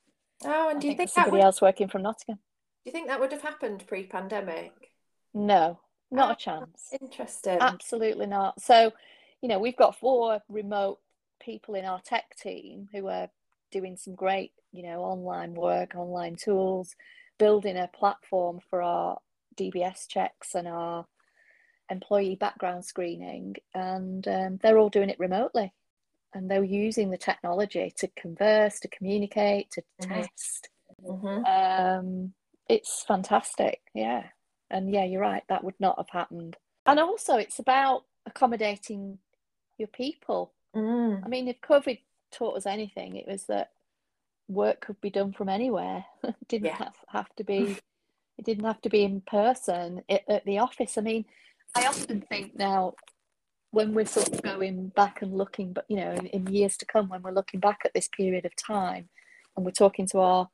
[0.45, 1.45] Oh, and do you think, think somebody would...
[1.45, 2.39] else working from Nottingham?
[2.85, 4.73] Do you think that would have happened pre-pandemic?
[5.35, 6.89] No, not oh, a chance.
[6.99, 7.59] Interesting.
[7.61, 8.61] Absolutely not.
[8.61, 8.93] So,
[9.43, 10.99] you know, we've got four remote
[11.41, 13.29] people in our tech team who are
[13.71, 16.95] doing some great, you know, online work, online tools,
[17.39, 19.19] building a platform for our
[19.57, 21.07] DBS checks and our
[21.91, 25.73] employee background screening, and um, they're all doing it remotely.
[26.33, 30.13] And they're using the technology to converse, to communicate, to mm-hmm.
[30.13, 30.69] test.
[31.05, 31.45] Mm-hmm.
[31.45, 32.33] Um,
[32.69, 34.25] it's fantastic, yeah.
[34.71, 36.57] And yeah, you're right, that would not have happened.
[36.87, 39.19] And also, it's about accommodating
[39.77, 40.53] your people.
[40.77, 41.25] Mm.
[41.25, 41.99] I mean, if COVID
[42.31, 43.71] taught us anything, it was that
[44.49, 46.05] work could be done from anywhere.
[46.25, 46.77] it didn't yeah.
[46.77, 47.79] have, have to be.
[48.39, 50.97] It didn't have to be in person at, at the office.
[50.97, 51.27] I mean,
[51.75, 52.95] I often think now
[53.71, 56.87] when we're sort of going back and looking, but you know, in, in, years to
[56.87, 59.09] come, when we're looking back at this period of time
[59.57, 60.49] and we're talking to our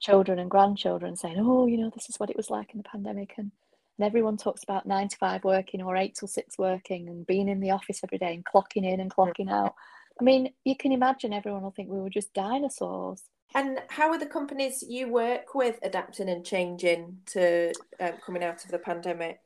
[0.00, 2.88] children and grandchildren saying, oh, you know, this is what it was like in the
[2.88, 3.34] pandemic.
[3.36, 3.52] And,
[3.98, 7.48] and everyone talks about nine to five working or eight till six working and being
[7.48, 9.74] in the office every day and clocking in and clocking out.
[10.20, 13.22] I mean, you can imagine everyone will think we were just dinosaurs.
[13.54, 18.64] And how are the companies you work with adapting and changing to um, coming out
[18.64, 19.40] of the pandemic?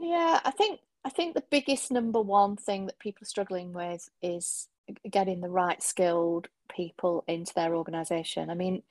[0.00, 4.08] Yeah, I think I think the biggest number one thing that people are struggling with
[4.22, 4.68] is
[5.08, 8.50] getting the right skilled people into their organization.
[8.50, 8.82] I mean,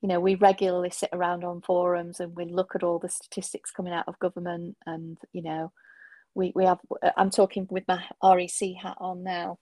[0.00, 3.70] you know, we regularly sit around on forums and we look at all the statistics
[3.70, 5.72] coming out of government and, you know,
[6.34, 6.80] we, we have
[7.16, 9.58] I'm talking with my REC hat on now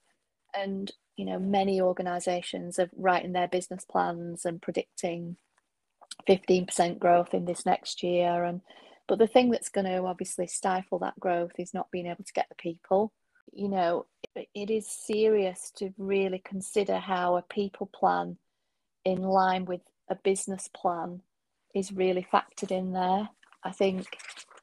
[0.55, 5.37] and you know many organizations are writing their business plans and predicting
[6.29, 8.61] 15% growth in this next year and
[9.11, 12.33] but the thing that's going to obviously stifle that growth is not being able to
[12.33, 13.13] get the people.
[13.53, 18.37] You know, it is serious to really consider how a people plan
[19.05, 21.23] in line with a business plan
[21.75, 23.29] is really factored in there.
[23.65, 24.07] I think,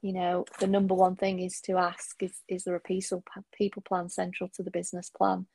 [0.02, 3.82] you know, the number one thing is to ask is, is there a people people
[3.82, 5.48] plan central to the business plan?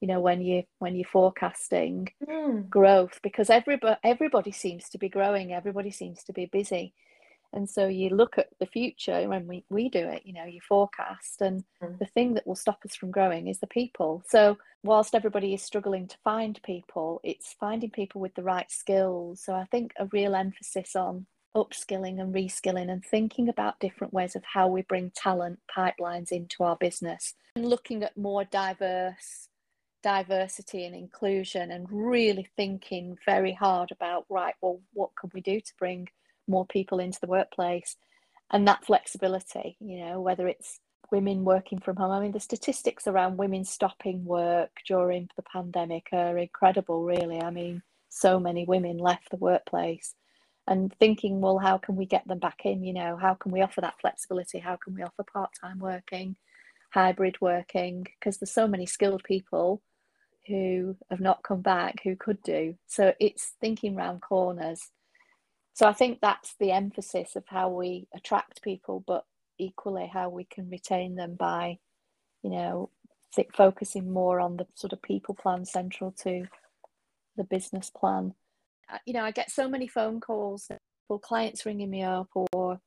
[0.00, 2.68] You know, when you when you're forecasting mm.
[2.68, 6.94] growth, because everybody everybody seems to be growing, everybody seems to be busy
[7.52, 10.60] and so you look at the future when we, we do it you know you
[10.60, 11.98] forecast and mm.
[11.98, 15.62] the thing that will stop us from growing is the people so whilst everybody is
[15.62, 20.06] struggling to find people it's finding people with the right skills so i think a
[20.06, 21.26] real emphasis on
[21.56, 26.62] upskilling and reskilling and thinking about different ways of how we bring talent pipelines into
[26.62, 29.49] our business and looking at more diverse
[30.02, 35.60] diversity and inclusion and really thinking very hard about right well what can we do
[35.60, 36.08] to bring
[36.46, 37.96] more people into the workplace
[38.50, 40.80] and that flexibility you know whether it's
[41.12, 46.08] women working from home i mean the statistics around women stopping work during the pandemic
[46.12, 50.14] are incredible really i mean so many women left the workplace
[50.66, 52.84] and thinking, well, how can we get them back in?
[52.84, 54.58] You know, how can we offer that flexibility?
[54.58, 56.36] How can we offer part time working,
[56.90, 58.04] hybrid working?
[58.04, 59.82] Because there's so many skilled people
[60.50, 62.74] who have not come back who could do.
[62.86, 64.90] So it's thinking round corners.
[65.72, 69.24] So I think that's the emphasis of how we attract people, but
[69.58, 71.78] equally how we can retain them by,
[72.42, 72.90] you know,
[73.54, 76.44] focusing more on the sort of people plan central to
[77.36, 78.34] the business plan.
[78.92, 80.68] Uh, you know, I get so many phone calls,
[81.08, 82.80] or clients ringing me up, or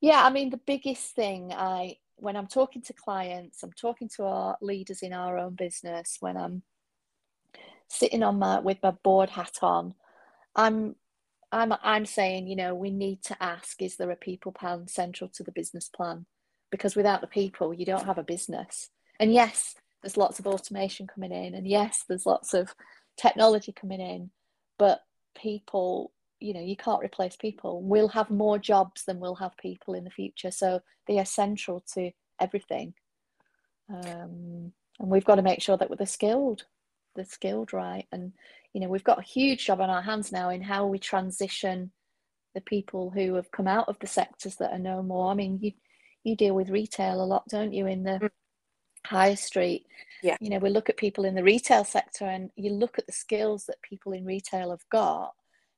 [0.00, 4.24] yeah, I mean, the biggest thing I when I'm talking to clients, I'm talking to
[4.24, 6.62] our leaders in our own business, when I'm
[7.88, 9.94] sitting on my with my board hat on,
[10.54, 10.96] I'm
[11.52, 15.30] I'm I'm saying, you know, we need to ask, is there a people plan central
[15.34, 16.26] to the business plan?
[16.70, 18.90] Because without the people, you don't have a business.
[19.20, 22.74] And yes, there's lots of automation coming in, and yes, there's lots of
[23.16, 24.30] technology coming in,
[24.78, 25.00] but
[25.36, 27.82] people you know you can't replace people.
[27.82, 30.50] We'll have more jobs than we'll have people in the future.
[30.50, 32.10] So they are central to
[32.40, 32.94] everything.
[33.88, 36.64] Um, and we've got to make sure that we're the skilled
[37.14, 38.06] they're skilled right?
[38.12, 38.32] And
[38.72, 41.92] you know we've got a huge job on our hands now in how we transition
[42.54, 45.30] the people who have come out of the sectors that are no more.
[45.30, 45.72] I mean you
[46.22, 48.30] you deal with retail a lot don't you in the mm.
[49.06, 49.86] high street?
[50.22, 50.36] Yeah.
[50.40, 53.12] You know we look at people in the retail sector and you look at the
[53.12, 55.34] skills that people in retail have got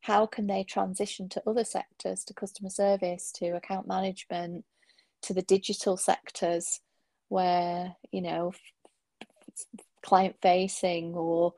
[0.07, 4.65] how can they transition to other sectors to customer service to account management
[5.21, 6.81] to the digital sectors
[7.29, 8.53] where you know
[10.05, 11.55] client facing or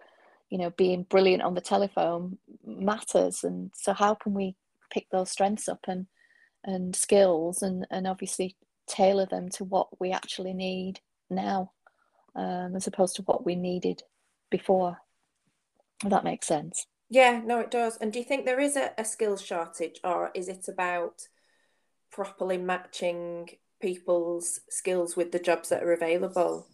[0.48, 3.44] you know being brilliant on the telephone matters?
[3.44, 4.56] And so how can we
[4.90, 6.06] pick those strengths up and
[6.64, 8.56] and skills and and obviously
[8.88, 11.72] tailor them to what we actually need now
[12.34, 14.04] um, as opposed to what we needed
[14.50, 14.96] before?
[16.02, 17.96] If that makes sense yeah, no, it does.
[17.96, 21.22] And do you think there is a, a skills shortage, or is it about
[22.10, 23.48] properly matching
[23.80, 26.66] people's skills with the jobs that are available?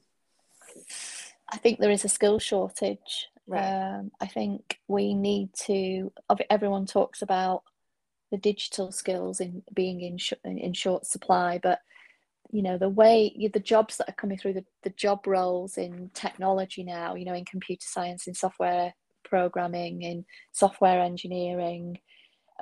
[1.51, 3.28] I think there is a skill shortage.
[3.47, 3.97] Right.
[3.97, 6.12] Um, I think we need to.
[6.51, 7.62] Everyone talks about
[8.30, 11.80] the digital skills in being in sh- in short supply, but
[12.51, 16.11] you know the way the jobs that are coming through the, the job roles in
[16.14, 18.95] technology now, you know, in computer science, in software
[19.25, 21.99] programming, in software engineering.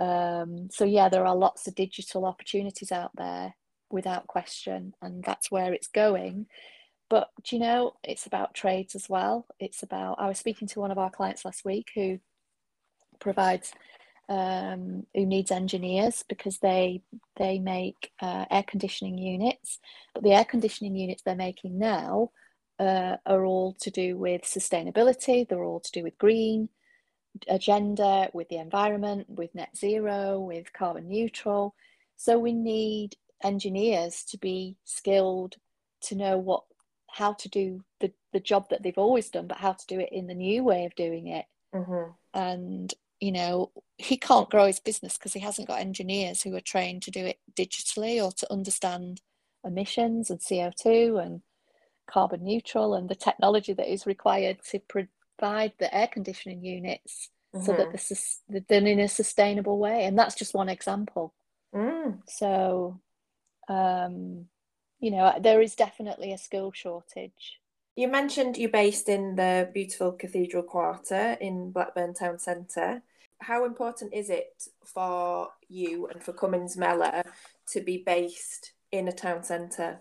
[0.01, 3.55] Um, so, yeah, there are lots of digital opportunities out there
[3.91, 6.47] without question, and that's where it's going.
[7.11, 9.47] But do you know, it's about trades as well.
[9.61, 12.19] It's about, I was speaking to one of our clients last week who
[13.21, 13.73] provides
[14.29, 17.03] um, who needs engineers because they
[17.37, 19.79] they make uh, air conditioning units,
[20.15, 22.31] but the air conditioning units they're making now
[22.83, 26.68] uh, are all to do with sustainability, they're all to do with green
[27.49, 31.74] agenda, with the environment, with net zero, with carbon neutral.
[32.16, 35.57] So we need engineers to be skilled
[36.03, 36.64] to know what
[37.09, 40.09] how to do the, the job that they've always done, but how to do it
[40.12, 41.45] in the new way of doing it.
[41.74, 42.11] Mm-hmm.
[42.35, 46.61] And you know, he can't grow his business because he hasn't got engineers who are
[46.61, 49.20] trained to do it digitally or to understand
[49.64, 51.43] emissions and CO2 and
[52.07, 57.64] carbon neutral and the technology that is required to provide the air conditioning units mm-hmm.
[57.64, 60.05] so that this is done in a sustainable way.
[60.05, 61.34] And that's just one example.
[61.74, 62.18] Mm.
[62.28, 63.00] so
[63.68, 64.44] um,
[65.00, 67.61] you know there is definitely a skill shortage.
[67.96, 73.03] You mentioned you're based in the beautiful cathedral quarter in blackburn town centre.
[73.40, 77.24] How important is it for you and for cummins mellor
[77.72, 79.98] to be based in a town centre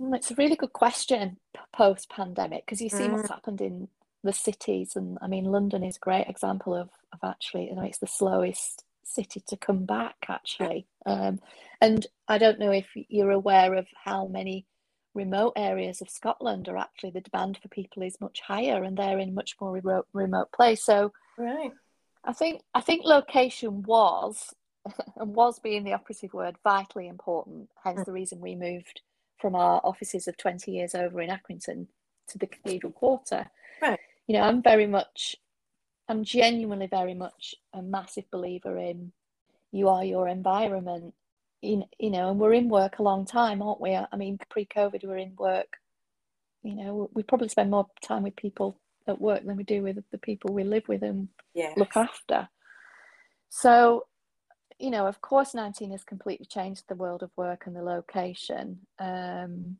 [0.00, 1.38] it's a really good question
[1.72, 3.12] post pandemic because you see mm.
[3.12, 3.88] what's happened in
[4.22, 7.82] the cities, and I mean, London is a great example of, of actually, you know,
[7.82, 10.86] it's the slowest city to come back actually.
[11.06, 11.40] Um,
[11.80, 14.66] and I don't know if you're aware of how many
[15.14, 19.18] remote areas of Scotland are actually the demand for people is much higher, and they're
[19.18, 20.84] in much more remote remote place.
[20.84, 21.72] So, right,
[22.24, 24.54] I think I think location was
[25.16, 27.68] and was being the operative word vitally important.
[27.82, 28.04] Hence mm.
[28.04, 29.00] the reason we moved
[29.38, 31.86] from our offices of 20 years over in Accrington
[32.28, 33.50] to the Cathedral Quarter.
[33.80, 33.98] Right.
[34.26, 35.36] You know, I'm very much,
[36.08, 39.12] I'm genuinely very much a massive believer in
[39.72, 41.14] you are your environment.
[41.60, 43.94] In, you know, and we're in work a long time, aren't we?
[43.94, 45.76] I mean, pre-COVID, we're in work.
[46.62, 49.98] You know, we probably spend more time with people at work than we do with
[50.12, 51.76] the people we live with and yes.
[51.76, 52.48] look after.
[53.48, 54.06] So
[54.78, 58.80] you know, of course, 19 has completely changed the world of work and the location.
[58.98, 59.78] Um,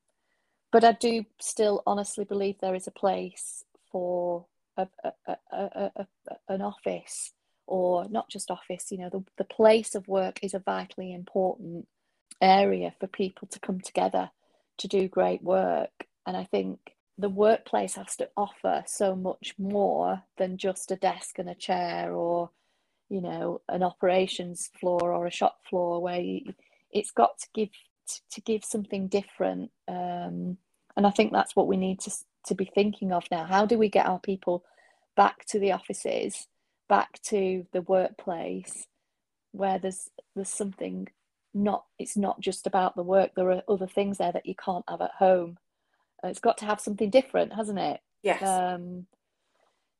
[0.73, 4.47] but I do still honestly believe there is a place for
[4.77, 6.07] a, a, a,
[6.49, 7.33] an office
[7.67, 11.87] or not just office, you know, the, the place of work is a vitally important
[12.41, 14.31] area for people to come together
[14.79, 16.07] to do great work.
[16.27, 16.79] And I think
[17.19, 22.13] the workplace has to offer so much more than just a desk and a chair
[22.15, 22.51] or,
[23.09, 26.55] you know, an operations floor or a shop floor where you,
[26.91, 27.71] it's got to give
[28.31, 29.71] to give something different.
[29.87, 30.57] Um,
[30.97, 32.13] and I think that's what we need to
[32.47, 33.45] to be thinking of now.
[33.45, 34.65] How do we get our people
[35.17, 36.47] back to the offices
[36.89, 38.87] back to the workplace
[39.53, 41.07] where there's there's something
[41.55, 44.85] not it's not just about the work there are other things there that you can't
[44.89, 45.57] have at home
[46.25, 49.07] it's got to have something different hasn't it yes um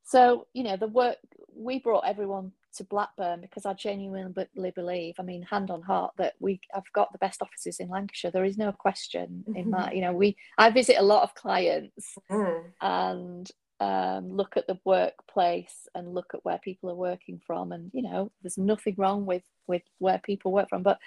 [0.03, 1.17] so you know the work
[1.55, 6.33] we brought everyone to blackburn because i genuinely believe i mean hand on heart that
[6.39, 9.71] we have got the best offices in lancashire there is no question in mm-hmm.
[9.71, 12.63] that you know we i visit a lot of clients mm.
[12.81, 13.51] and
[13.81, 18.01] um, look at the workplace and look at where people are working from and you
[18.01, 20.99] know there's nothing wrong with with where people work from but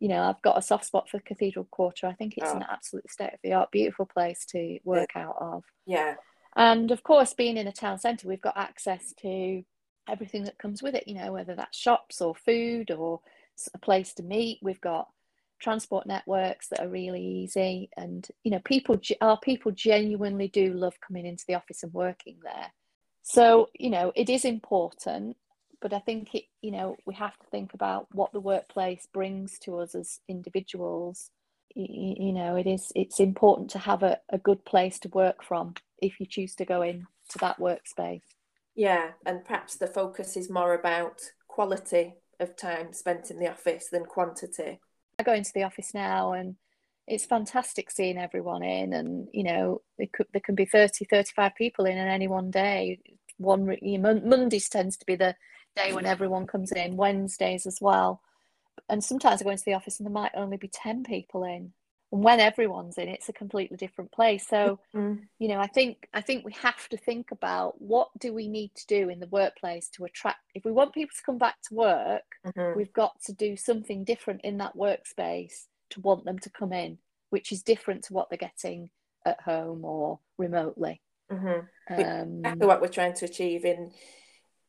[0.00, 2.56] you know i've got a soft spot for cathedral quarter i think it's oh.
[2.56, 5.22] an absolute state of the art beautiful place to work yeah.
[5.22, 6.14] out of yeah
[6.56, 9.62] and of course being in a town centre we've got access to
[10.08, 13.20] everything that comes with it you know whether that's shops or food or
[13.74, 14.58] a place to meet.
[14.62, 15.08] We've got
[15.58, 20.92] transport networks that are really easy and you know people our people genuinely do love
[21.00, 22.72] coming into the office and working there.
[23.22, 25.36] So you know it is important
[25.82, 29.58] but i think it you know we have to think about what the workplace brings
[29.60, 31.30] to us as individuals.
[31.74, 35.42] You, you know it is it's important to have a, a good place to work
[35.42, 38.35] from if you choose to go in to that workspace
[38.76, 43.88] yeah and perhaps the focus is more about quality of time spent in the office
[43.90, 44.78] than quantity.
[45.18, 46.56] I go into the office now and
[47.06, 51.54] it's fantastic seeing everyone in and you know there, could, there can be 30 35
[51.54, 53.00] people in in any one day.
[53.38, 55.34] One you know, mondays tends to be the
[55.76, 58.20] day when everyone comes in wednesdays as well.
[58.88, 61.72] And sometimes i go into the office and there might only be 10 people in
[62.12, 65.22] and when everyone's in it's a completely different place so mm-hmm.
[65.38, 68.70] you know i think i think we have to think about what do we need
[68.74, 71.74] to do in the workplace to attract if we want people to come back to
[71.74, 72.76] work mm-hmm.
[72.76, 76.98] we've got to do something different in that workspace to want them to come in
[77.30, 78.88] which is different to what they're getting
[79.24, 81.00] at home or remotely
[81.30, 81.60] mm-hmm.
[81.92, 83.90] um, exactly what we're trying to achieve in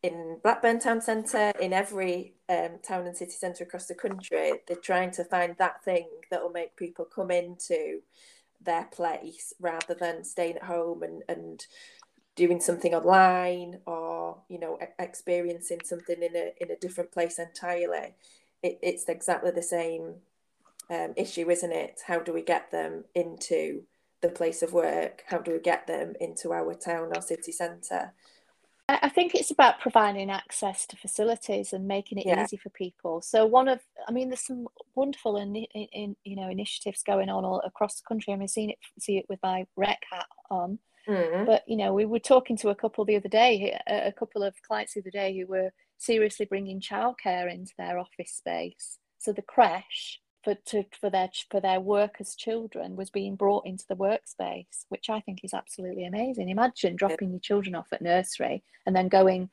[0.07, 4.77] in Blackburn Town Centre, in every um, town and city centre across the country, they're
[4.77, 8.01] trying to find that thing that will make people come into
[8.61, 11.65] their place rather than staying at home and, and
[12.35, 18.15] doing something online or you know experiencing something in a in a different place entirely.
[18.63, 20.15] It, it's exactly the same
[20.89, 22.01] um, issue, isn't it?
[22.07, 23.83] How do we get them into
[24.21, 25.23] the place of work?
[25.27, 28.13] How do we get them into our town or city centre?
[28.89, 32.41] I think it's about providing access to facilities and making it yeah.
[32.41, 33.21] easy for people.
[33.21, 37.43] So one of, I mean, there's some wonderful in, in, you know initiatives going on
[37.43, 38.31] all across the country.
[38.31, 40.79] I mean, seen it see it with my rec hat on.
[41.05, 41.45] Mm-hmm.
[41.45, 44.55] But you know, we were talking to a couple the other day, a couple of
[44.61, 48.99] clients the other day who were seriously bringing childcare into their office space.
[49.19, 53.83] So the creche for to for their for their workers' children was being brought into
[53.89, 56.47] the workspace, which I think is absolutely amazing.
[56.47, 59.49] Imagine dropping your children off at nursery and then going,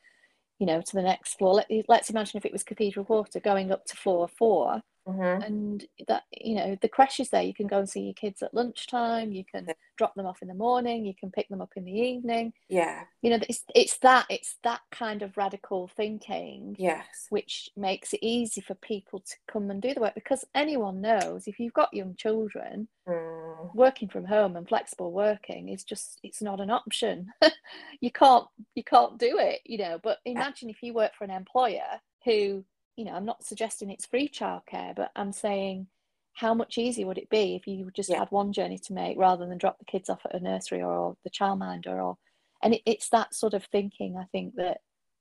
[0.61, 1.55] you know, to the next floor.
[1.55, 5.43] Let, let's imagine if it was Cathedral Quarter, going up to floor four Mm-hmm.
[5.43, 7.43] And that, you know, the creche is there.
[7.43, 9.33] You can go and see your kids at lunchtime.
[9.33, 9.75] You can yeah.
[9.97, 11.05] drop them off in the morning.
[11.05, 12.53] You can pick them up in the evening.
[12.69, 13.03] Yeah.
[13.23, 16.77] You know, it's, it's that, it's that kind of radical thinking.
[16.79, 17.27] Yes.
[17.31, 21.47] Which makes it easy for people to come and do the work because anyone knows
[21.47, 23.75] if you've got young children, mm.
[23.75, 27.29] working from home and flexible working is just, it's not an option.
[28.01, 30.75] you can't, you can't do it, you know, but imagine yeah.
[30.75, 32.65] if you work for an employer who
[32.97, 35.89] you know, I'm not suggesting it's free childcare, but I'm saying
[36.35, 38.19] how much easier would it be if you just yeah.
[38.19, 41.17] had one journey to make rather than drop the kids off at a nursery or
[41.25, 42.19] the childminder or
[42.63, 44.79] and it, it's that sort of thinking I think that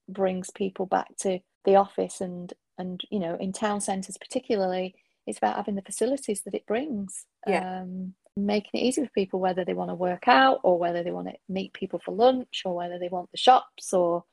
[0.09, 4.95] brings people back to the office and and you know in town centres particularly
[5.27, 7.81] it's about having the facilities that it brings yeah.
[7.81, 11.11] um, making it easy for people whether they want to work out or whether they
[11.11, 14.23] want to meet people for lunch or whether they want the shops or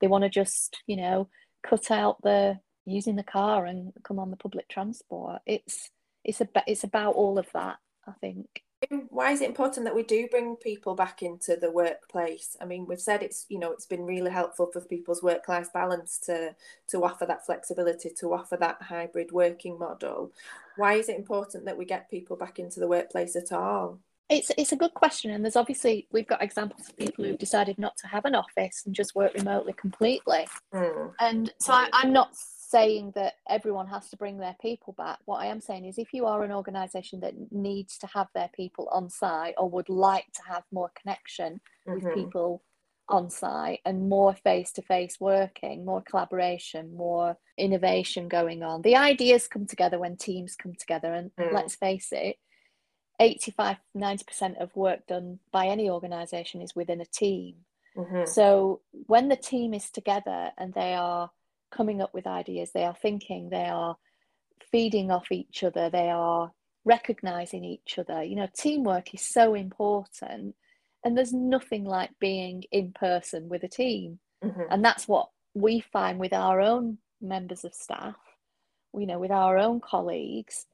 [0.00, 1.28] they want to just you know
[1.62, 2.58] cut out the
[2.90, 5.40] using the car and come on the public transport.
[5.46, 5.90] It's
[6.24, 7.78] it's about it's about all of that.
[8.06, 8.62] I think.
[9.10, 12.56] Why is it important that we do bring people back into the workplace?
[12.62, 15.70] I mean, we've said it's you know it's been really helpful for people's work life
[15.72, 16.54] balance to
[16.88, 20.32] to offer that flexibility, to offer that hybrid working model.
[20.76, 24.00] Why is it important that we get people back into the workplace at all?
[24.30, 27.78] It's it's a good question, and there's obviously we've got examples of people who've decided
[27.78, 30.48] not to have an office and just work remotely completely.
[30.72, 31.12] Mm.
[31.20, 32.34] And so I, I'm not
[32.70, 35.18] saying that everyone has to bring their people back.
[35.24, 38.50] What I am saying is, if you are an organisation that needs to have their
[38.54, 41.94] people on site or would like to have more connection mm-hmm.
[41.94, 42.62] with people
[43.08, 48.96] on site and more face to face working, more collaboration, more innovation going on, the
[48.96, 51.12] ideas come together when teams come together.
[51.12, 51.52] And mm.
[51.52, 52.36] let's face it,
[53.18, 57.56] 85 90% of work done by any organisation is within a team.
[57.96, 58.26] Mm-hmm.
[58.26, 61.30] So when the team is together and they are
[61.74, 63.96] coming up with ideas, they are thinking, they are
[64.70, 66.52] feeding off each other, they are
[66.84, 68.22] recognizing each other.
[68.22, 70.54] You know, teamwork is so important.
[71.04, 74.18] And there's nothing like being in person with a team.
[74.44, 74.62] Mm-hmm.
[74.70, 78.16] And that's what we find with our own members of staff,
[78.94, 80.66] you know, with our own colleagues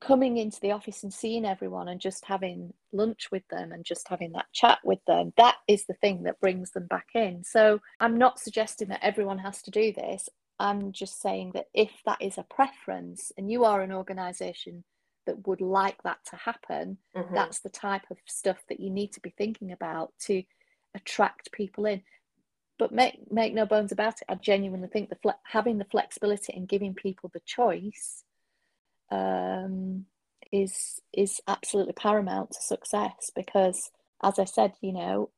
[0.00, 4.06] coming into the office and seeing everyone and just having lunch with them and just
[4.08, 7.42] having that chat with them that is the thing that brings them back in.
[7.44, 10.28] So i'm not suggesting that everyone has to do this.
[10.58, 14.84] I'm just saying that if that is a preference and you are an organization
[15.26, 17.34] that would like that to happen mm-hmm.
[17.34, 20.42] that's the type of stuff that you need to be thinking about to
[20.94, 22.02] attract people in.
[22.78, 24.26] But make make no bones about it.
[24.28, 28.24] I genuinely think the fle- having the flexibility and giving people the choice
[29.10, 30.06] um,
[30.52, 33.90] is is absolutely paramount to success because,
[34.22, 35.30] as I said, you know,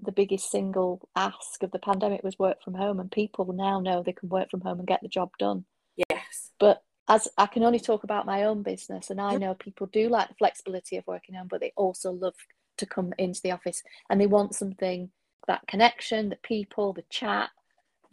[0.00, 4.02] the biggest single ask of the pandemic was work from home, and people now know
[4.02, 5.64] they can work from home and get the job done.
[6.10, 9.86] Yes, but as I can only talk about my own business, and I know people
[9.86, 12.34] do like the flexibility of working home, but they also love
[12.78, 15.10] to come into the office and they want something
[15.46, 17.50] that connection, the people, the chat,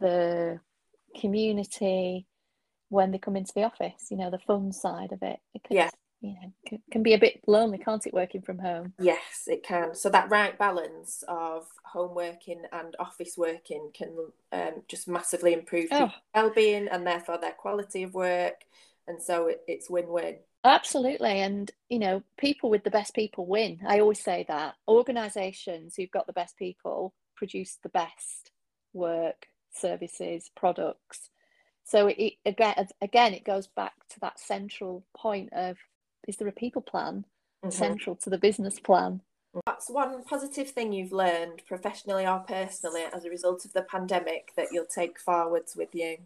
[0.00, 0.60] the
[1.18, 2.26] community,
[2.94, 5.76] when they come into the office you know the fun side of it, it can,
[5.76, 5.90] yeah.
[6.20, 8.92] you know can, can be a bit lonely can't it working from home?
[8.98, 9.94] Yes it can.
[9.94, 14.16] So that right balance of home working and office working can
[14.52, 16.10] um, just massively improve oh.
[16.34, 18.64] well-being and therefore their quality of work.
[19.06, 20.36] And so it, it's win-win.
[20.64, 21.40] Absolutely.
[21.40, 23.80] And you know people with the best people win.
[23.86, 24.74] I always say that.
[24.88, 28.52] Organizations who've got the best people produce the best
[28.92, 31.30] work services products
[31.84, 35.76] so it, again, again, it goes back to that central point of
[36.26, 37.26] is there a people plan
[37.62, 37.70] mm-hmm.
[37.70, 39.20] central to the business plan?
[39.66, 44.50] That's one positive thing you've learned professionally or personally as a result of the pandemic
[44.56, 46.16] that you'll take forwards with you.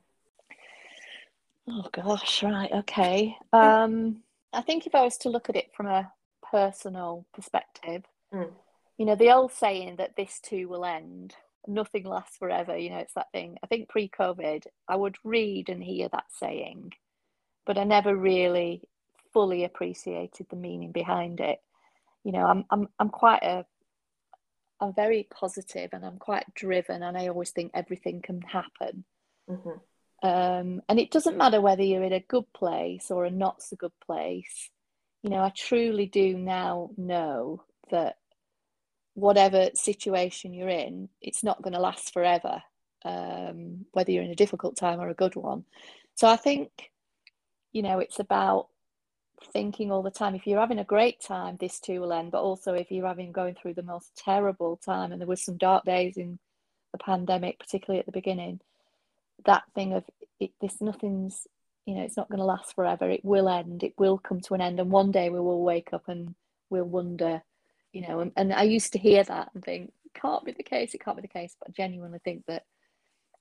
[1.69, 3.37] Oh gosh, right, okay.
[3.53, 4.23] Um,
[4.55, 6.11] I think if I was to look at it from a
[6.51, 8.49] personal perspective, mm.
[8.97, 11.35] you know, the old saying that this too will end
[11.69, 12.77] nothing lasts forever.
[12.77, 13.59] You know, it's that thing.
[13.63, 16.93] I think pre COVID, I would read and hear that saying,
[17.67, 18.83] but I never really
[19.33, 21.61] fully appreciated the meaning behind it.
[22.25, 23.65] You know, I'm I'm I'm quite a
[24.81, 29.05] I'm very positive and I'm quite driven, and I always think everything can happen.
[29.49, 30.27] Mm-hmm.
[30.29, 33.77] Um, and it doesn't matter whether you're in a good place or a not so
[33.77, 34.71] good place.
[35.23, 38.18] You know, I truly do now know that
[39.19, 42.63] whatever situation you're in, it's not going to last forever,
[43.05, 45.65] um, whether you're in a difficult time or a good one.
[46.15, 46.71] So I think,
[47.73, 48.69] you know, it's about
[49.53, 50.37] thinking all the time.
[50.37, 52.31] If you're having a great time, this too will end.
[52.31, 55.57] But also, if you're having going through the most terrible time, and there was some
[55.57, 56.39] dark days in
[56.93, 58.61] the pandemic, particularly at the beginning,
[59.47, 60.05] that thing of
[60.39, 61.49] it, this nothing's,
[61.87, 63.11] you know, it's not going to last forever.
[63.11, 63.83] It will end.
[63.83, 66.37] It will come to an end, and one day we will wake up and
[66.71, 67.43] we'll wonder
[67.93, 70.95] you know and, and i used to hear that and think can't be the case
[70.95, 72.65] it can't be the case but I genuinely think that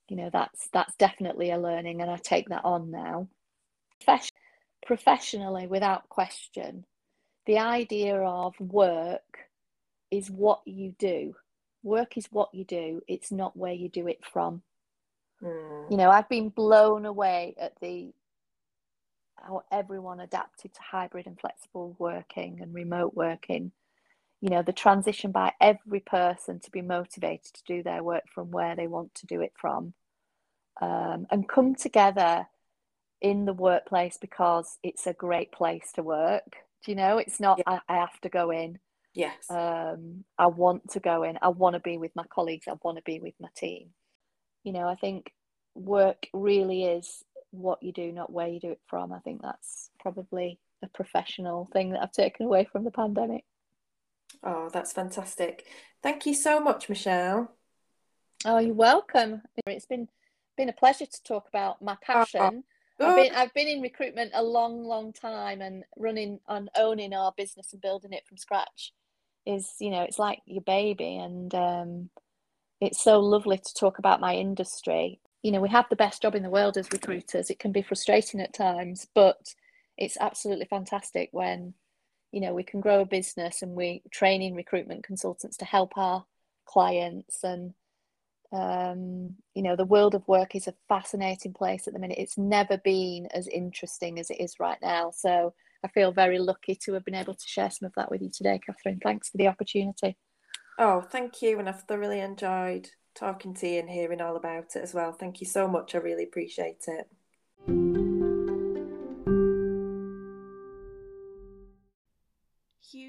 [0.10, 3.28] you know that's that's definitely a learning and i take that on now.
[4.86, 6.86] Professionally without question
[7.46, 9.40] the idea of work
[10.12, 11.36] is what you do.
[11.84, 14.62] Work is what you do it's not where you do it from.
[15.44, 15.92] Mm.
[15.92, 18.12] you know i've been blown away at the
[19.36, 23.72] how everyone adapted to hybrid and flexible working and remote working
[24.42, 28.52] you know the transition by every person to be motivated to do their work from
[28.52, 29.94] where they want to do it from
[30.82, 32.48] um, and come together
[33.22, 36.58] in the workplace because it's a great place to work.
[36.86, 37.18] Do you know?
[37.18, 37.80] It's not yeah.
[37.90, 38.78] I, I, have to go in.
[39.14, 39.50] Yes.
[39.50, 41.40] Um, i want to go in.
[41.42, 42.68] I want to be with my colleagues.
[42.68, 43.90] I want to be with my team.
[44.64, 45.32] You know i think
[45.76, 49.14] work really is what you do not where you do it from.
[49.14, 53.44] I think that's probably a professional thing that i've taken away from the pandemic
[54.44, 55.66] Oh, that's fantastic.
[56.02, 57.52] Thank you so much, Michelle.
[58.46, 59.42] Oh, you're welcome.
[59.66, 60.08] It's been
[60.56, 62.64] been a pleasure to talk about my passion.
[63.00, 67.14] Oh, I've been I've been in recruitment a long, long time and running and owning
[67.14, 68.94] our business and building it from scratch
[69.48, 72.10] is you know it's like your baby and um,
[72.82, 76.36] it's so lovely to talk about my industry you know we have the best job
[76.36, 79.56] in the world as recruiters it can be frustrating at times but
[79.98, 81.74] it's absolutely fantastic when
[82.38, 86.24] you know we can grow a business and we training recruitment consultants to help our
[86.68, 87.44] clients.
[87.44, 87.74] And
[88.54, 92.20] um, you know the world of work is a fascinating place at the minute.
[92.20, 95.10] It's never been as interesting as it is right now.
[95.10, 98.22] So i feel very lucky to have been able to share some of that with
[98.22, 99.00] you today catherine.
[99.04, 100.16] Thanks for the opportunity.
[100.78, 101.58] Oh thank you.
[101.58, 105.12] And i've thoroughly enjoyed talking to you and hearing all about it as well.
[105.12, 105.96] Thank you so much.
[105.96, 107.08] I really appreciate it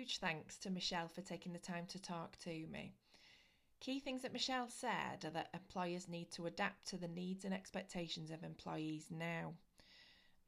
[0.09, 2.95] Huge thanks to Michelle for taking the time to talk to me.
[3.79, 7.53] Key things that Michelle said are that employers need to adapt to the needs and
[7.53, 9.53] expectations of employees now.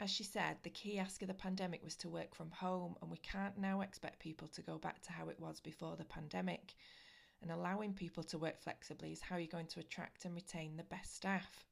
[0.00, 3.10] As she said, the key ask of the pandemic was to work from home, and
[3.10, 6.72] we can't now expect people to go back to how it was before the pandemic.
[7.42, 10.84] And allowing people to work flexibly is how you're going to attract and retain the
[10.84, 11.66] best staff.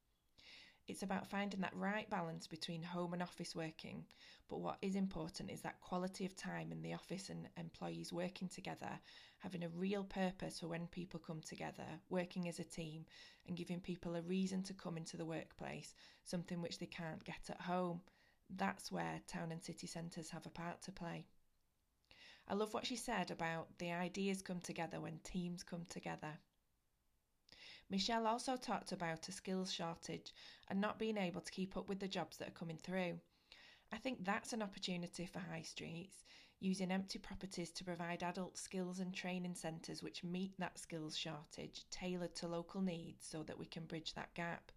[0.89, 4.07] It's about finding that right balance between home and office working.
[4.49, 8.49] But what is important is that quality of time in the office and employees working
[8.49, 8.99] together,
[9.39, 13.05] having a real purpose for when people come together, working as a team,
[13.47, 17.51] and giving people a reason to come into the workplace, something which they can't get
[17.51, 18.01] at home.
[18.49, 21.27] That's where town and city centres have a part to play.
[22.49, 26.39] I love what she said about the ideas come together when teams come together.
[27.91, 30.35] Michelle also talked about a skills shortage
[30.69, 33.19] and not being able to keep up with the jobs that are coming through.
[33.91, 36.25] I think that's an opportunity for high streets,
[36.61, 41.87] using empty properties to provide adult skills and training centres which meet that skills shortage,
[41.91, 44.71] tailored to local needs so that we can bridge that gap.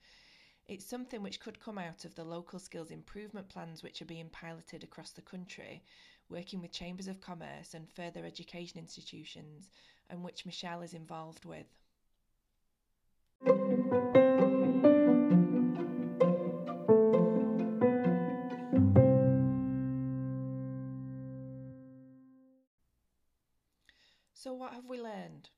[0.68, 4.30] It's something which could come out of the local skills improvement plans which are being
[4.30, 5.84] piloted across the country,
[6.30, 9.70] working with chambers of commerce and further education institutions,
[10.09, 11.68] and which Michelle is involved with.
[13.44, 13.50] So,
[24.54, 25.50] what have we learned?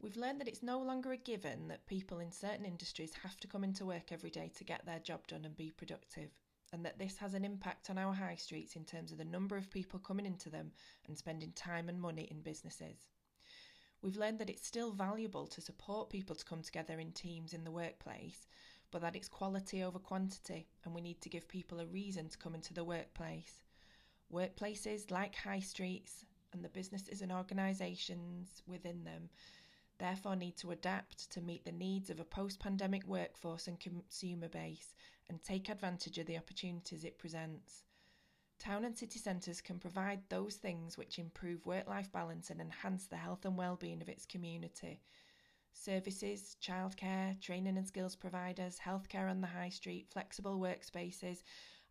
[0.00, 3.46] We've learned that it's no longer a given that people in certain industries have to
[3.46, 6.30] come into work every day to get their job done and be productive,
[6.72, 9.58] and that this has an impact on our high streets in terms of the number
[9.58, 10.72] of people coming into them
[11.06, 13.06] and spending time and money in businesses.
[14.06, 17.64] We've learned that it's still valuable to support people to come together in teams in
[17.64, 18.46] the workplace,
[18.92, 22.38] but that it's quality over quantity, and we need to give people a reason to
[22.38, 23.64] come into the workplace.
[24.32, 29.28] Workplaces like high streets and the businesses and organisations within them
[29.98, 34.48] therefore need to adapt to meet the needs of a post pandemic workforce and consumer
[34.48, 34.94] base
[35.28, 37.85] and take advantage of the opportunities it presents.
[38.58, 43.06] Town and city centres can provide those things which improve work life balance and enhance
[43.06, 45.00] the health and well-being of its community.
[45.72, 51.42] Services, childcare, training and skills providers, healthcare on the high street, flexible workspaces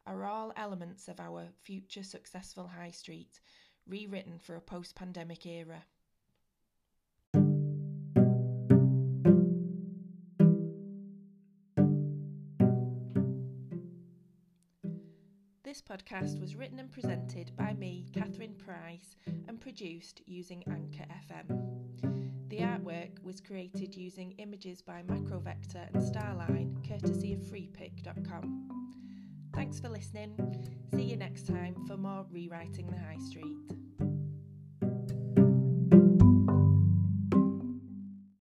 [0.07, 3.39] are all elements of our future successful high street,
[3.87, 5.83] rewritten for a post pandemic era.
[15.95, 19.15] Podcast was written and presented by me, Catherine Price,
[19.47, 22.49] and produced using Anchor FM.
[22.49, 28.69] The artwork was created using images by Macrovector and Starline, courtesy of freepik.com.
[29.53, 30.35] Thanks for listening.
[30.93, 33.84] See you next time for more Rewriting the High Street.